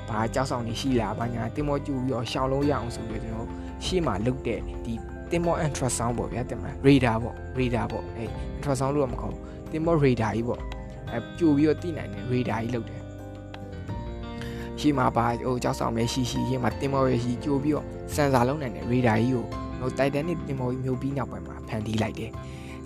[0.10, 3.48] ဘာကြောက်ဆောင်နေရှိလားဘာညာတင်မောကြူပြီးတော့ရှောင်းလုံးရအောင်ဆိုပြီးကျွန်တော်
[3.86, 4.94] ရှေ့မှာလုပ်တဲ့ဒီ
[5.32, 10.62] တင်မော ultrasound ပေါ့ဗျာတင်မလား radar ပေါ့ radar ပေါ့အဲ ultrasound လို့တော့မခေါ်ဘူးတင်မော radar ကြီးပေါ့
[11.12, 13.02] အဲကြိုပြီးတော့သိနိုင်တယ် radar ကြီးလုပ်တယ်
[14.80, 17.86] ရှေ့မှာပါဟိုကြောက်ဆောင်ပဲရှိရှိရှေ့မှာတင်မောပဲရှိကြိုပြီးတော့
[18.16, 19.46] စင်ဆာလုံးနိုင်တယ် radar ကြီးကို
[19.80, 22.32] ဟို Titanic တင်မောကြီးမြုပ်ပြီးနောက်ပိုင်းမှာဖန်တီးလိုက်တယ်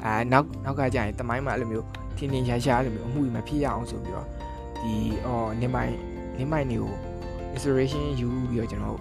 [0.03, 1.85] အာနောက်နောက်ကကြာရင်တမိုင်းမှာအဲ့လိုမျိုး
[2.17, 4.27] ထင်းထင်းရှားရှားအဲ့လိုမျိုးအမှုကြီးမဖြစ်ရအောင်ဆိုပြီးတော့
[4.81, 4.93] ဒီ
[5.25, 5.95] အော်နင်းမိုင်း
[6.39, 6.93] နင်းမိုင်းတွေကို
[7.55, 8.99] inspiration ယူပြီးတော့ကျွန်တော်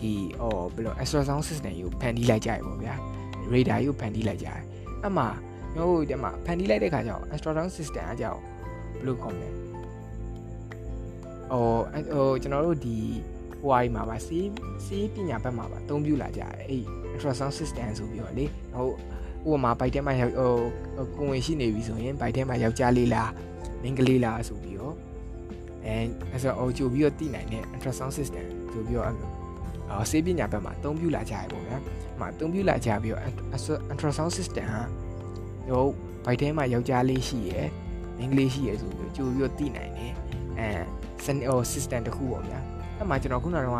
[0.00, 2.94] ဒီအော်ဘယ်လို ultrasound system ကိုဖန်တီးလိုက်ကြရပေါ့ဗျာ
[3.52, 4.62] radar ကိုဖန်တီးလိုက်ကြရတယ်
[5.02, 5.28] အဲ့မှာ
[5.74, 8.40] ကျွန်တော်တို့ဒီမှာဖန်တီးလိုက်တဲ့ခါကျတော့ ultrasound system အကြောင်း
[8.96, 9.48] ဘယ်လိုခေါ်မလဲ
[11.50, 11.64] ဟို
[12.12, 12.98] ဟိုကျွန်တော်တို့ဒီ
[13.60, 14.48] ဟိုအိုင်းမှာပါစီး
[14.84, 18.44] စီးပညာဘက်မှာပါအသုံးပြုလာကြတယ်အဲ့ ultrasound system ဆိုပြီးတော့လေ
[18.74, 18.88] ဟို
[19.50, 20.30] ဥပမာဘိုက်ထဲမှာဟို
[21.16, 23.30] ကိုဝင်ရှိနေပြီဆိုရင်ဘိုက်ထဲမှာယောက်ျားလေးလား
[23.82, 24.94] မိန်းကလေးလားဆိုပြီးတော့
[25.86, 25.94] အဲ
[26.30, 29.06] အဲ့ဆိုအော်ကြိုပြီးတော့တည်နိုင်တဲ့ ultrasound system ဆိုပြီးတော့
[29.90, 31.76] အော်ဆေးပညာဘက်မှာအသုံးပြုလာကြရပေါ့ဗျာ။
[32.20, 33.22] မှာအသုံးပြုလာကြပြီးတော့
[33.92, 34.82] ultrasound system ဟာ
[35.68, 35.86] ဟို
[36.24, 37.68] ဘိုက်ထဲမှာယောက်ျားလေးရှိရယ်
[38.18, 40.12] မိန်းကလေးရှိရယ်ဆိုပြီးကြိုပြီးတော့တည်နိုင်တယ်။
[40.58, 40.68] အဲ
[41.24, 42.58] စနစ်ဟို system တစ်ခုပေါ့ဗျာ။
[42.96, 43.78] အဲ့မှာကျွန်တော်ခုနကတော့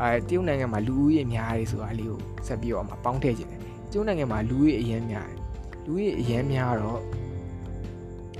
[0.00, 5.38] အဲတရုတ်နိုင်ငံမှာလူဦးရေများတယ်ဆိုတာလေးကိုဆက်ပြီးတော့အမှပေါင်းထည့်ခြင်းတယ်။တရုတ်နိုင်ငံမှာလူဦးရေအရင်များတယ်။
[5.84, 7.00] လူဦးရေအရင်များတော့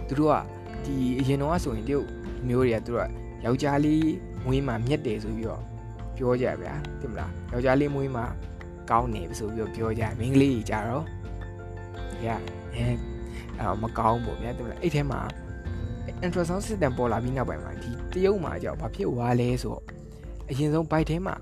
[0.09, 0.37] သူတို့က
[0.85, 2.07] ဒီအရင်တော့ဆိုရင်တရုတ်
[2.49, 4.07] မျိုးတွေကသူတို့ကယောက်ျားလေး
[4.45, 5.63] မွေးမှာမြက်တယ်ဆိုပြီးတော့
[6.17, 8.25] ပြောကြဗျာသိမလားယောက်ျားလေးမွေးမှာ
[8.91, 11.05] ကောင်းနေပြီဆိုပြီးတော့ပြောကြမိန်းကလေးကြီးကြတော့
[12.27, 12.29] ရ
[12.75, 12.87] အဲ
[13.61, 15.21] အမကောင်းပေါ့ဗျာသိမလားအဲ့ထဲမှာ
[16.25, 19.83] ultrasound system ပေါ်လာပြီးနောက်ပိုင်းမှာဒီတရုတ်မှာကြောက်ဘာဖြစ်သွားလဲဆိုတော့
[20.51, 21.35] အရင်ဆုံး byte ထဲမှာ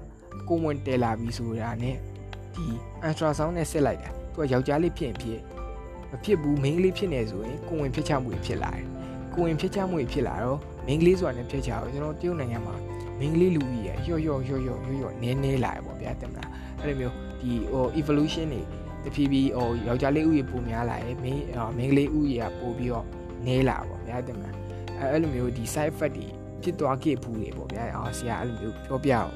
[0.49, 1.97] ကိုဝင်တဲလာပြီးဆိုတာနဲ့
[2.55, 2.65] ဒီ
[3.07, 5.41] ultrasound နဲ့ဆက်လိုက်တာသူကယောက်ျားလေးဖြစ်ရင်ဖြစ်
[6.11, 8.85] မဖြစ်ဘူးမိန်းကလေးဖြစ်နေဆိုရင်ကိုဝင်ဖြစ်ချမှုဖြစ်လာတယ်
[9.35, 12.75] ကိုဝင်ဖြစ်ချမှုဖြစ်လာတော့မိန်းကလေးဆိုတာနဲ့ဖြစ်ချအောင်ကျွန်တော်တရုတ်နိုင်ငံမှာ
[13.19, 18.63] မိန်းကလေးလူကြီးရရော့ရော့ရော့ရော့ရော့ရော့နည်းနည်းလာရပေါ့ဗျာတင်မလားအဲ့လိုမျိုးဒီဟို evolution တွေ
[19.05, 21.45] တဖြည်းဖြည်းဟိုယောက်ျားလေးဥယျာဉ်ပိုများလာတယ်မိန်း
[21.77, 23.07] မိန်းကလေးဥယျာဉ်ပိုပြီးတော့
[23.47, 24.55] နည်းလာပေါ့ဗျာတင်မလား
[24.99, 26.27] အဲ့အဲ့လိုမျိုးဒီ side effect တွေ
[26.63, 29.33] ဖြစ်သွားခဲ့ဘူးလေပေါ့ဗျာအော်ဆရာအဲ့လိုမျိုးပြောပြအောင်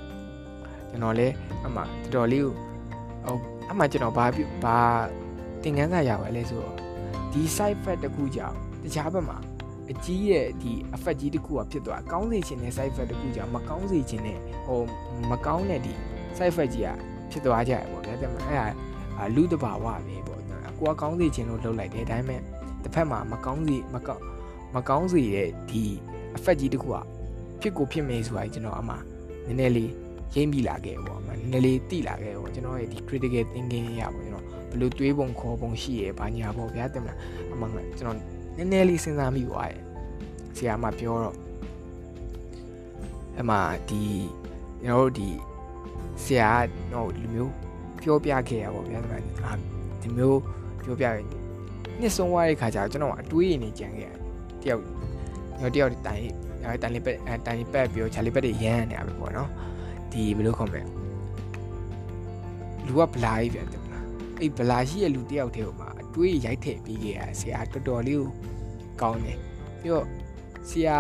[0.91, 1.35] ကျွန်တော်လည်း
[1.67, 2.55] အမှတော်တော်လေးဟို
[3.71, 4.27] အမှကျွန်တော်ဘာ
[4.65, 4.79] ဘာ
[5.63, 6.77] သင်ခန်းစာရပါလဲဆိုတော့
[7.33, 9.39] ဒီ side effect တခုကြောင့်တခြားဘက်မှာ
[9.91, 14.81] အကြီးရဲ့ဒီ effect ကြီးတစ်ခုကဖြစ်သွားကောင်းစေခြင်းနဲ့ side effect တစ်ခုကြောင့်မကောင်းစေခြင်းနဲ့ဟို
[15.31, 15.95] မကောင်းတဲ့ဒီ
[16.37, 16.91] side effect ကြီးက
[17.31, 18.73] ဖြစ်သွားကြရပေါ့ဗျာဒါပေမဲ့အဲ့
[19.17, 20.41] ဒါလူတဘာဝပဲပေါ့
[20.79, 22.41] ကိုကကောင်းစေခြင်းလို့လုပ်လိုက်တယ်ဒါပေမဲ့
[22.83, 24.23] တစ်ဖက်မှာမကောင်းစေမကောင်း
[24.75, 25.83] မကောင်းစေတဲ့ဒီ
[26.37, 26.97] effect ကြီးတစ်ခုက
[27.61, 28.95] ဖြစ်ကိုဖြစ်မယ်ဆိုတာကျွန်တော်အမှ
[29.47, 29.93] နည်းနည်းလေး
[30.35, 37.19] ရင်းမိလာခဲ့ပေါ့အမှနည်းနည်းလေးတိလာခဲ့ပေါ့ကျွန်တော်ရဲ့ဒီ critical thinking ရပေါ့ကျွန်တော်ဘယ်လိုတွေးပုံခေါ်ပုံရှိရဘာညာပေါ့ဗျာတင်မလား
[37.53, 37.65] အမှ
[37.99, 39.83] ကျွန်တော် နည်းနည်းလေးစဉ်းစားမိသွားတယ်
[40.57, 41.37] ဆရာမပြောတော့
[43.41, 43.57] အမှ
[43.89, 44.03] ဒီ
[44.83, 45.31] ကျွန်တော်တို့ဒီ
[46.25, 46.51] ဆရာ
[46.93, 47.53] တော့လူမျိုး
[48.03, 49.01] ပြောပြခဲ့ရပါဗျာ
[50.03, 50.41] ဒီမျိုး
[50.83, 51.27] ပြောပြရင်
[52.01, 54.19] နှစ်ဆုံးသွားတဲ့ခါကျတော့ကျွန်တော်အတွေးရနေကြံခဲ့ရတယ်
[54.63, 54.83] တယောက်
[55.59, 56.25] ကျွန်တော်တယောက်တိုင်
[56.83, 57.17] တိုင်လေးပက်
[57.47, 59.51] တိုင်လေးပက်ပြီးတော့ခြာလေးပက်တွေရမ်းနေရပြီပေါ့နော်
[60.13, 60.83] ဒီဘယ်လိုခေါ်မလဲ
[62.87, 64.05] လူကဗလာကြီးပြန်တယ်မလား
[64.41, 68.29] အဲ့ဗလာရှိရဲ့လူတယောက်တည်းဟိုမှာအ တွေးရိုက်ထည့်ပြီးခဲ့ရဆရာတော်တော်လေးကို
[69.01, 69.39] ကောင်းတယ်
[69.81, 70.07] ပြီးတော့
[70.69, 70.99] ဆရာ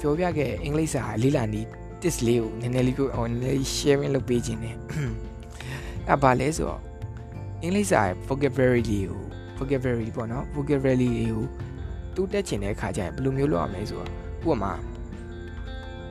[0.00, 1.62] ပြောပြခဲ့အင်္ဂလိပ်စာလေးလာနေ
[2.02, 4.76] test လေးကိုနည်းနည်းလေးပြောအောင်နည်းနည်း sharing လုပ်ပေးခြင်းတယ်
[6.08, 6.80] အဲ့ဘာလဲဆိုတော့
[7.62, 9.22] အင်္ဂလိပ်စာ vocabulary လေးကို
[9.58, 11.44] vocabulary ပေါ့နော် vocabulary လေးကို
[12.14, 14.72] တူးတက်ချင်တဲ့အခါကျရင်ဘယ်လိုမျိုးလုပ်ရမလဲဆိုတော့ဥပမာ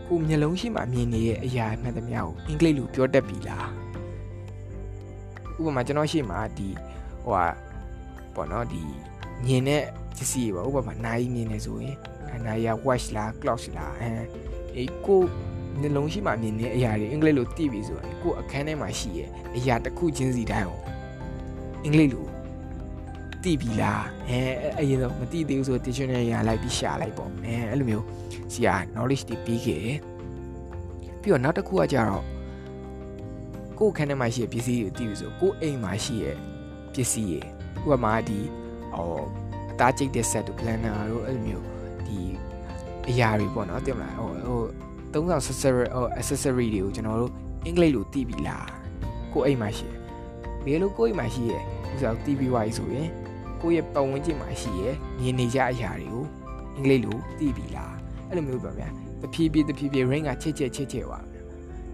[0.07, 3.67] ကိုမျက်လုံးရှိမှမြင်နေတဲ့အရာမှန်သမျှကိုအင်္ဂလိပ်လိုပြောတတ်ပြီလား
[5.57, 6.67] ဥပမာကျွန်တော်ရှိမှဒီ
[7.23, 7.45] ဟိုဟာ
[8.35, 8.81] ပေါ့နော်ဒီ
[9.45, 9.83] မြင်တဲ့
[10.17, 11.97] ပစ္စည်းပေါ့ဥပမာနိုင်မြင်နေဆိုရင်
[12.45, 14.11] နိုင်ရ watch လား clock လားအဲ
[14.75, 15.21] အေးကို
[15.79, 20.79] နှလုံးရှိမှမြင်နေတဲ့အရာတွေအင်္ဂလိပ်လိုသိပြီဆိုရင်ကိုအခန်းထဲမှာရှိရဲ့အရာတစ်ခုချင်းစီတိုင်းကို
[21.83, 22.27] အင်္ဂလိပ်လို
[23.43, 24.39] သိပြီလားအဲ
[24.79, 28.05] အရင်တော့မသိသေးဘူးဆို dictionary ရလိုက်ပြီးရှာလိုက်ပေါ့အဲအဲ့လိုမျိုး
[28.53, 29.97] ဆရာ knowledge တွေပြီးခဲ့တယ်
[31.21, 32.23] ပြီးတော့နောက်တစ်ခုကကြတော့
[33.79, 36.37] ကိုယ်ခန်းထဲမှာရှိတဲ့ပစ္စည်းတွေသိပြီဆိုကိုယ်အိမ်မှာရှိတဲ့
[36.93, 37.41] ပစ္စည်းတွေ
[37.83, 38.39] ဥပမာဒီ
[38.93, 39.05] ဟော
[39.71, 41.65] အသားကျိတ်တဲ့ set တို့ planner တို့အဲ့လိုမျိုး
[42.07, 42.17] ဒီ
[43.09, 44.61] အရာတွေပေါ့နော်သိမလားဟိုဟို
[45.13, 47.31] သုံးဆောင် accessory ဟို accessory တွေကိုကျွန်တော်တို့
[47.65, 48.67] အင်္ဂလိပ်လိုသိပြီလား
[49.33, 49.99] ကိုယ်အိမ်မှာရှိတယ်
[50.65, 51.61] ဘယ်လိုကိုယ်အိမ်မှာရှိရဲ့
[51.93, 53.07] ဥစားသိပြီးွားပြီဆိုရင်
[53.61, 56.25] ကိုယ့်ရဲ့ပတ်ဝန်းကျင်မှာရှိရဲ့မြင်နေကြအရာတွေကို
[56.75, 57.93] အင်္ဂလိပ်လိုသိပြီလား
[58.27, 58.87] အဲ့လိုမျိုးပါဗျာ
[59.21, 61.19] တဖြည်းဖြည်းတဖြည်းဖြည်း ring ကချစ်ချစ်ချစ်ချစ်ပါ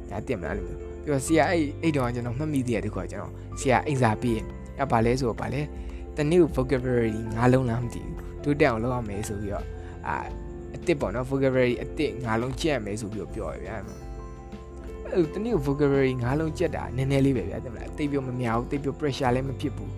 [0.10, 4.42] ဗျာဒါတင်မလားလို့မျိုးပြီးတော့ဆရာအဲ့အဲ့တော့ကျွန်တော်မှတ်မိသေးတယ်တခုကကျွန်တော်ဆရာအိမ်စာပြီး
[4.80, 5.62] ရပါလဲဆိုတော့ပါလဲ
[6.18, 9.66] တနေ့ vocabulary ငါးလုံးလားမသိဘူးတိုးတက်အောင်လုပ်ရမယ်ဆိုပြီးတော့
[10.08, 10.16] အာ
[10.74, 13.76] အစ်စ်ပေါ့နော် vocabulary အစ်စ်ငါးလုံးကျက်မယ်ဆိုပြီးတော့ပြောရဗျာ
[15.14, 19.92] အဲ့တနေ့ vocabulary ငါးလုံးကျက်တာနည်းနည်းလေးပဲဗျာတင်မလားတိတ်ပြောမများဘူးတိတ်ပြော pressure လည်းမဖြစ်ဘူး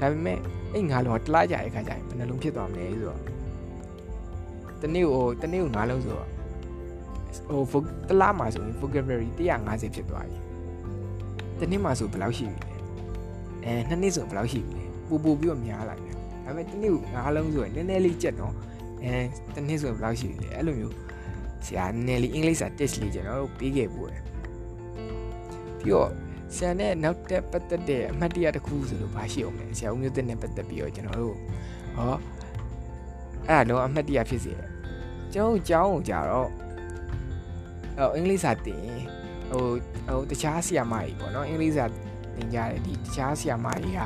[0.00, 0.38] ဒါပေမဲ့
[0.74, 3.20] အဲ့ငါးလုံးကတလားကြရဲ့ခါကျရင်ဘယ်နှလုံးဖြစ်သွားမလဲဆိုတော့
[4.82, 6.28] တနေ့ကိုတနေ့ကိုငါးလုံးဆိုတော့
[7.70, 9.28] ဟိုတလားမှာဆိုရင် vocabulary
[9.62, 10.38] 150ဖြစ်သွားပြီ
[11.60, 12.73] တနေ့မှာဆိုဘယ်လောက်ရှိပြီလဲ
[13.64, 18.54] အဲနှစ်နှစ်ဆိုဘယ်လောက်ရှိပြီလဲပူပူပြီးတော့များလာပြန်ဒါပေမဲ့တနေ့ကိုငါးလုံးဆိုရင်နည်းနည်းလေးကြက်တော့
[19.04, 19.14] အဲ
[19.54, 20.94] တနေ့ဆိုဘယ်လောက်ရှိပြီလဲအဲ့လိုမျိုး
[21.66, 24.22] ဆရာနည်းလေးအင်္ဂလိပ်စာ test လေးကျွန်တော်တို့ပေးခဲ့ပို့တယ်
[25.80, 26.10] ပြီးတော့
[26.56, 31.36] ဆရာနဲ့နောက်တက်ပတ်သက်တဲ့အမှတ်တရတစ်ခုဆိုလို့ဘာရှိအောင်လဲဆရာဦးမျိုးတက်နဲ့ပတ်သက်ပြီးတော့ကျွန်တော်တို့
[31.96, 32.16] ဟော
[33.48, 34.68] အဲ့ဒါတော့အမှတ်တရဖြစ်စေတယ်
[35.32, 36.48] ကျွန်တော်ကြောင်းကိုကြတော့
[37.98, 38.82] ဟိုအင်္ဂလိပ်စာတင်
[39.50, 39.64] ဟို
[40.08, 41.84] ဟိုတခြားဆရာမကြီးပေါ့နော်အင်္ဂလိပ်စာ
[42.36, 44.00] သင်ကြတယ်ဒီတခြားဆရာမကြီးက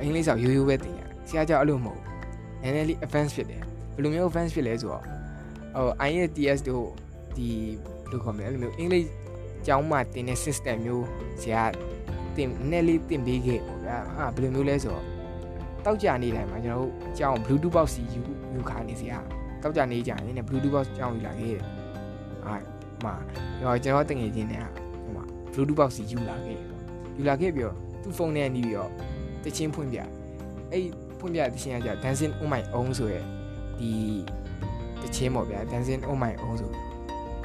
[0.00, 2.00] အင်္ဂလိပ်စာရိုးရိုးပဲသင်ရတယ်ဆရာကြောင့်အဲ့လိုမဟုတ်
[2.62, 3.62] နည်းနည်းလေး advance ဖြစ်တယ်
[3.94, 5.02] ဘယ်လိုမျိုး advance ဖြစ်လဲဆိုတော့
[5.76, 6.86] ဟို IELTS တို့
[7.36, 7.48] ဒီ
[8.08, 9.06] ဘယ်လိုခေါ်မလဲအဲ့လိုမျိုးအင်္ဂလိပ်
[9.66, 11.06] ကျောင်းမှာသင်တဲ့ system မျိုး
[11.42, 11.62] ဆရာ
[12.36, 15.04] သင်နည်းလေးသင်ပေးခဲ့ပေါ့ဗျာအာဘယ်လိုမျိုးလဲဆိုတော့
[15.84, 18.20] တောက်ကြနေတိုင်းမှာကျွန်တော်တို့ကျောင်း Bluetooth box စီယူ
[18.54, 19.20] ယူခါနေစီဟာ
[19.62, 21.64] တောက်ကြနေကြရင်လည်း Bluetooth box ကျောင်းယူလာခဲ့တယ်
[22.46, 22.54] အာ
[23.04, 23.14] မှာ
[23.62, 24.64] ရောကျွန်တော်တငယ်ချင်းတွေက
[25.02, 26.58] ဟိုမှာ Bluetooth box စီယူလာခဲ့
[27.16, 28.90] ယူလာခဲ့ပြီးတော့သူ့ဖုန်းထဲနေပြီးတော့
[29.44, 29.98] တချင်းဖွင့်ပြ
[30.72, 30.84] အဲ့
[31.18, 33.24] ဖွင့်ပြတချင်းကကြာ Dancing on my own ဆိုရယ်
[33.78, 33.90] ဒီ
[35.02, 36.70] တချင်းပေါ့ဗျာ Dancing on my own ဆို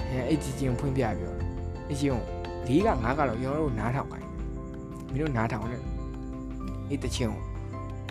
[0.10, 1.38] အဲအဲ့ဒီချင်းဖွင့်ပြပြီးတော့
[1.92, 2.18] အချင်း
[2.68, 4.28] ၄က၅ကတော့ကျွန်တော်တို့နားထောင်ခိုင်း
[5.12, 5.78] မင်းတို့နားထောင်နေ
[6.90, 7.36] အဲ့တချင်း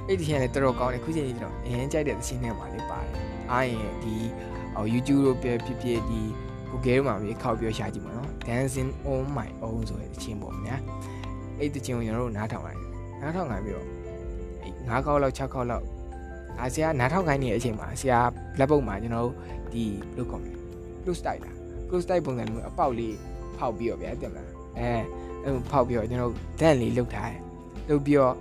[0.06, 3.10] အဲ့ဒီချင်းလည်းတော်တော်ကောင်းတယ်ခုချိန်ကြီးကျွန်တော်အရင်ကြိုက်တဲ့တချင်းတွေမှာလေးပါတယ်
[3.50, 4.14] အားရင်ဒီ
[4.74, 6.20] ဟို YouTube တို့ပြပြပြဒီ
[6.70, 10.76] Google မှာမြေခောက်ပြီးရှာကြည့်ပါနော် Dancing on my own ဆိုတဲ့တချင်းပေါ့ဗျာ
[11.60, 12.80] အဲ့တချင်းကိုကျွန်တော်တို့နားထောင်လိုက်
[13.20, 13.86] နားထောင်ခိုင်းပြီးတော့
[14.62, 15.84] အဲ့၅ခေါက်လောက်6ခေါက်လောက်
[16.60, 18.18] အာဆရာနားထောင်ခိုင်းနေတဲ့အချိန်မှာဆရာ
[18.58, 19.34] လက်ပုတ်မှာကျွန်တော်တို့
[19.72, 20.54] ဒီဘယ်လိုခေါ်မလဲ
[21.02, 21.50] close တိုက်တာ
[21.88, 23.14] close တိုက်ပုံစံမျိုးအပေါက်လေး
[23.56, 24.46] ဖောက်ပြီးတော့ဗျာတင်မလား
[24.78, 24.90] အဲ
[25.44, 27.40] အဲ့ဖောက်ပြီးတော့ကျွန်တော်ဒန့်လေးလုတ်ထားတယ်
[27.88, 28.34] လုတ်ပြီးတော့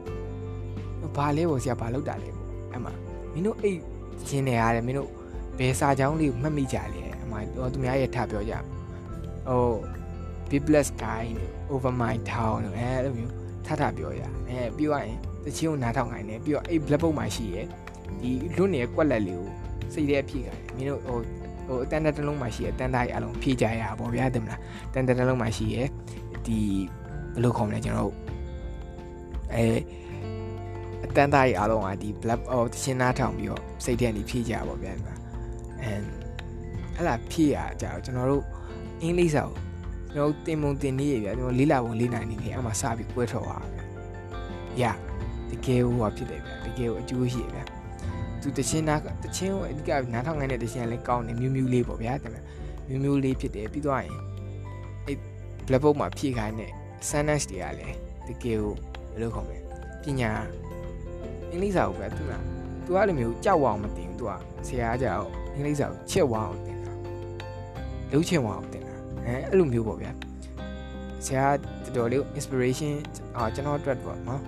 [1.16, 2.94] ဘာလဲပေါ့ဆရာဘာလုတ်တာလဲပေါ့အဲ့မှာ
[3.34, 3.78] မင်းတို့အိတ်
[4.30, 5.10] ရင်းနေရတယ်မင်းတို့
[5.60, 9.64] ဘယ်စာကြောင်းလေးကိုမှတ်မိကြလဲအမှတော့သူများရဲ့ထားပြောကြဟို
[10.50, 11.26] big bless guy
[11.74, 13.34] over my town လို့အဲအဲ့လိုမျိုး
[13.66, 17.66] ထထပြောရအဲပြီးသွားရင်တချင်းကိုနားထောင်ခိုင်းတယ်ပြီးတော့အဲ့ black book မှာရှိရဲ့
[18.22, 19.50] ဒီလွတ်နေတဲ့ကွက်လက်လေးကို
[19.94, 21.18] စိတ်ထဲဖြည့်ခိုင်းတယ်မင်းတို့ဟို
[21.68, 24.62] ဟိုအတန်တလုံးမှာရှိရဲ့တန်တားကြီးအလုံးဖြည့်ကြရပါဗျာတင်မလား
[24.94, 25.88] တန်တလုံးမှာရှိရဲ့
[26.46, 26.60] ဒီ
[27.34, 28.16] ဘယ်လိုခေါ်မလဲကျွန်တော်တို့
[29.54, 29.66] အဲ
[31.06, 35.92] အတန်တားကြီးအလုံးကဒီ black ဟိုတချင်းနားထောင်ပြီးတော့စိတ်ထဲနေဖြည့်ကြပါဗျာအဲ
[36.96, 38.44] အဲ့လာဖြည့်ရကြတော့ကျွန်တော်တို့
[39.02, 39.69] အင်္ဂလိပ်စာကို
[40.14, 43.58] ကျွန်တော်တင်မုံတင်နေရဗျာကျွန်တော်လေးလာပုံလေးနိုင်နေနေအမှစပြီးကွဲထော်ပါ
[44.80, 44.92] ဗျာ
[45.50, 47.64] ရတကယ်ဟိုဟာဖြစ်တယ်ဗျာတကယ်ဟိုအကျိုးရှိဗျာ
[48.42, 52.32] သူတချင်းနာတချင်းကိုအဓိကနားထောင်ခိုင်းတဲ့တချင်းလည်းကောင်းတယ်မြူးမြူးလေးပေါ့ဗျာတဲ့
[52.88, 54.14] မြူးမြူးလေးဖြစ်တယ်ပြီးတော့ရင်
[55.06, 55.18] အဲ့
[55.68, 56.72] black book မှာဖြည့်ခိုင်းတဲ့
[57.10, 58.74] sentence တွေကလည်းတကယ်ကို
[59.12, 59.60] ဘယ်လိုခေါ်မလဲ
[60.04, 60.32] ပညာ
[61.52, 62.34] အင်္ဂလိပ်စာကိုပဲသူက
[62.86, 64.32] သူကလည်းမျိုးကြောက်အောင်မတင်သူက
[64.68, 66.92] ဆရာကကြောက်အင်္ဂလိပ်စာကိုချက်ဝအောင်တင်တာ
[68.12, 68.79] လုံးချင်ဝအောင်တင်တာ
[69.26, 70.12] အဲအဲ့လိုမျိုးပေါ့ဗျာ
[71.26, 71.46] ဆရာ
[71.84, 72.94] တော်တော်လေး inspiration
[73.36, 74.42] အာကျွန်တော်အတွက်ပေါ့နော်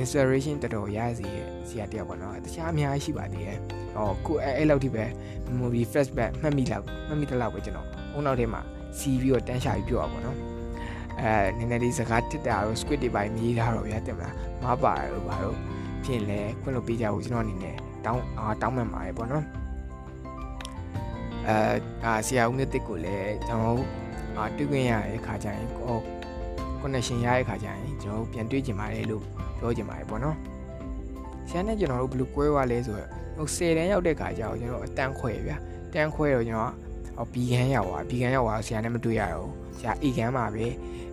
[0.00, 3.58] inspiration တော်တော်ရစီရဲ့ဆရာတယောက်ပေါ့နော်တခြားအများကြီးရှိပါသေးတယ်
[3.94, 5.04] ဟောခုအဲအဲ့လောက်ထိပဲ
[5.48, 8.60] memory flashback မှတ်မိလောက်မှတ်မိတဲ့လောက်ပဲကျွန်တော်အုံနောက်ထဲမှာ
[8.98, 10.38] စီးပြီးတော့တန်းရှာပြီးပြောအောင်ပေါ့နော်
[11.20, 15.56] အဲနည်းနည်းလေးစကားတစ်တာတော့ squid တွေပိုင်းမြည်ထားတော့ဗျာတင်မလားမပါတော့ဘာလို့
[16.04, 19.44] ဖြစ်လဲခွင့်လို့ပေးကြဖို့ကျွန်တော်အနေနဲ့တောင်းအာတောင်းမှန်ပါတယ်ပေါ့နော်
[21.48, 21.56] အဲ
[22.04, 24.01] အာဆရာဦးမြတ်တစ်ကိုလည်းကျွန်တော်
[24.36, 25.98] အာတွေ့ခွင့်ရတဲ့ခါကျရင်ဟို
[26.80, 29.22] connection ရတဲ့ခါကျရင်ကျွန်တော်ပြန်တွေ့ကြပါတယ်လို့
[29.58, 30.36] ပြောကြပါတယ်ပေါ့နော်
[31.48, 35.56] ဆရာနဲ့ကျွန်တော်တို့ဘယ်လိုကွဲသွားလဲဆိုတော့ဟို10တန်းရောက်တဲ့ခါကျတော့ကျွန်တော်အတန်းခွဲဗျာ
[35.94, 36.72] တန်းခွဲတော့ကျွန်တော်
[37.16, 40.66] ဟိုဘီကန်ရောက်သွားဘီကန်ရောက်သွားဆရာနဲ့မတွေ့ရတော့ဆရာအေကန်မှာပဲ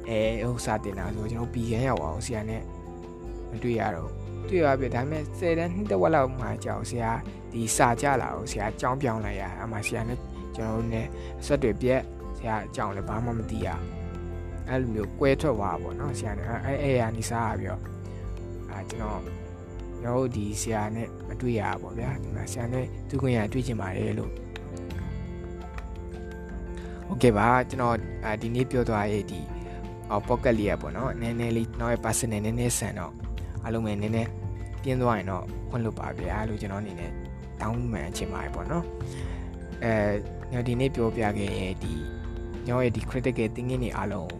[0.07, 2.61] အဲဟိုစာတင်တာဆိုကျွန်တော်ဘီကန်ရောက်အောင်ဆရာနဲ့
[3.51, 4.09] မတွေ့ရတော့
[4.49, 7.11] တွေ့ရပြီဒါပေမဲ့10တန်းနှစ်တဝက်လောက်မှကြောက်ဆရာ
[7.51, 10.19] ဒီစာကြလာကိုဆရာအကြောင်းပြောင်းလိုက်ရအမှဆရာနဲ့
[10.55, 11.01] ကျွန်တော်တို့ ਨੇ
[11.45, 12.01] ဆက်တွေပြက်
[12.38, 13.68] ဆရာအကြောင်းလည်းဘာမှမသိရ
[14.68, 17.82] အဲ့လိုမျိုးကွဲထွက်သွားပါတော့ဆရာနဲ့အဲ့အဲ့ရနေစားပြီးတော့
[18.70, 19.32] အာကျွန်တော်ကျွ
[19.98, 24.32] န်တော်ဒီဆရာနဲ့မတွေ့ရပါဗျာဒီမှာဆရာနဲ့သူခွင့်ရတွေ့ချင်ပါတယ်လို့
[27.06, 27.96] โอเคပါကျွန်တော်
[28.42, 29.40] ဒီနေ့ပြောသွားရဲ့ဒီ
[30.10, 33.12] အော် pocket လေးရပေါ့နော်နည်းနည်းလေးကျွန်တော်ရဲ့ personal နည်းနည်းဆန်တော့
[33.62, 34.30] အားလုံးပဲနည်းနည်း
[34.82, 37.10] ပြင်းသွားရင်တော့ခွင့်လွတ်ပါဗျာလို့ကျွန်တော်အနေနဲ့
[37.60, 38.84] တောင်းမှန်ချင်ပါတယ်ပေါ့နော်
[39.84, 39.92] အဲ
[40.52, 41.92] ညဒီနေ့ပြောပြခဲ့ရဲ့ဒီ
[42.67, 44.31] ညောရဲ့ဒီ critical thinking တွေအားလုံး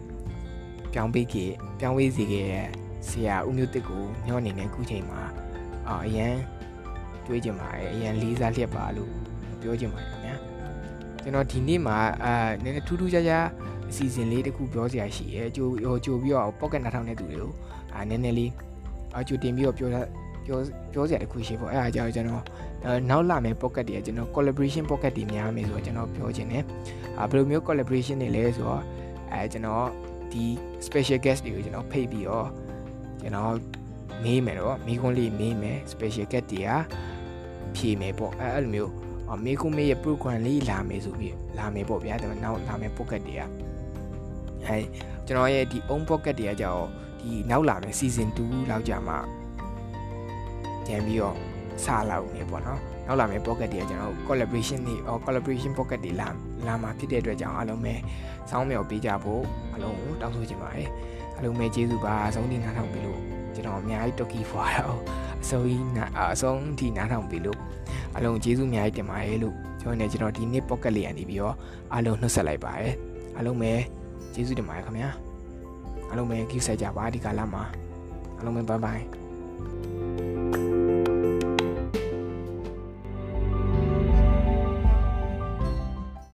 [0.92, 2.66] ပြောင်းပေးခဲ့ပြောင်းပေးစေခဲ့ရဲ့
[3.08, 5.20] ဆရာဦးမျိုးတစ်ကိုညောအနေနဲ့အခုချိန်မှာ
[5.88, 6.34] အာအရန်
[7.26, 9.12] တွေးကြပါတယ်အရန်လေးစားလျက်ပါလို့
[9.60, 10.34] ပြောချင်ပါတယ်ခင်ဗျာ
[11.22, 13.46] ကျွန်တော်ဒီနေ့မှာအာနည်းနည်းထူးထူးခြားခြား
[13.90, 17.52] အစီအစဉ်လေးတစ်ခုပြောစရာရှိရဲကြိုဟိုကြိုပြီးတော့ pocket နှထောင်တဲ့သူတွေကို
[17.94, 18.50] အာနည်းနည်းလေး
[19.18, 19.88] အကြိုတင်ပြီးတော့ပြော
[20.46, 20.58] ပြော
[20.92, 22.42] ပြောစရာတစ်ခုရှိပေါ့အဲ့ဒါကြောင့်ကျွန်တော်
[23.10, 26.64] နောက်လာမယ့် pocket တွေကကျွန်တော် collaboration pocket တွေများမယ်ဆိုတော့ကျွန်တော်ပြောချင်တယ်
[26.99, 26.99] အာ
[27.30, 28.82] ဘယ်လိုမျိုး collaboration တွေလဲဆိုတော့
[29.32, 29.86] အဲကျွန်တော်
[30.32, 30.44] ဒီ
[30.86, 32.48] special guest တွေကိုကျွန်တော်ဖိတ်ပြီးတော့
[33.20, 33.54] ကျွန်တော်
[34.24, 36.70] မေးမယ်တော့မိခွန်းလေးမေးမယ် special guest တွေက
[37.76, 38.92] ဖြေမယ်ပေါ့အဲအဲ့လိုမျိုး
[39.44, 43.42] မေခွန်းမေးရဲ့ program လေးလာမယ်ဆိုပြီးလာမယ်ပေါ့ဗျာကျွန်တော်နောက်လာမယ် pocket တွေက
[44.66, 44.78] အဲ
[45.26, 46.84] ကျွန်တော်ရဲ့ဒီ own pocket တွေကကြောက်
[47.20, 49.14] ဒီနောက်လာမယ် season 2လောက်ကြာမှ
[50.86, 51.36] ပြန်ပြီးတော့
[51.84, 52.80] စလောက်နေပေါ့နော်
[53.10, 56.28] နောက်လာမယ့် pocket တွေကကျွန်တော် collaboration တွေ or collaboration pocket တွေလာ
[56.66, 57.94] လာမှာဖြစ်တဲ့အတွက်ကြောင့်အားလုံးပဲ
[58.50, 59.42] စောင်းမြော်ပေးကြဖို့
[59.72, 60.88] အားလုံးကိုတောင်းဆိုချင်ပါတယ်
[61.34, 63.20] အားလုံးပဲကျေးဇူးပါအဆုံးထိနားထောင်ပြီးလို့
[63.54, 64.98] ကျွန်တော်အများကြီးတော်ကီဖွာတော့
[65.42, 67.58] အဆုံးကြီးနာအဆုံးထိနားထောင်ပြီးလို့
[68.14, 71.54] အားလုံးကျေးဇူးအများကြီးတင်ပါတယ်လို့ကျွန်တော်နေကျွန်တော်ဒီနေ့ pocket လေးရနေပြီးတော့
[71.92, 72.92] အားလုံးနှုတ်ဆက်လိုက်ပါတယ်
[73.36, 73.72] အားလုံးပဲ
[74.34, 75.10] ကျေးဇူးတင်ပါတယ်ခင်ဗျာ
[76.08, 77.62] အားလုံးပဲ give ဆက်ကြပါဒီကာလမှာ
[78.36, 79.02] အားလုံးပဲ bye bye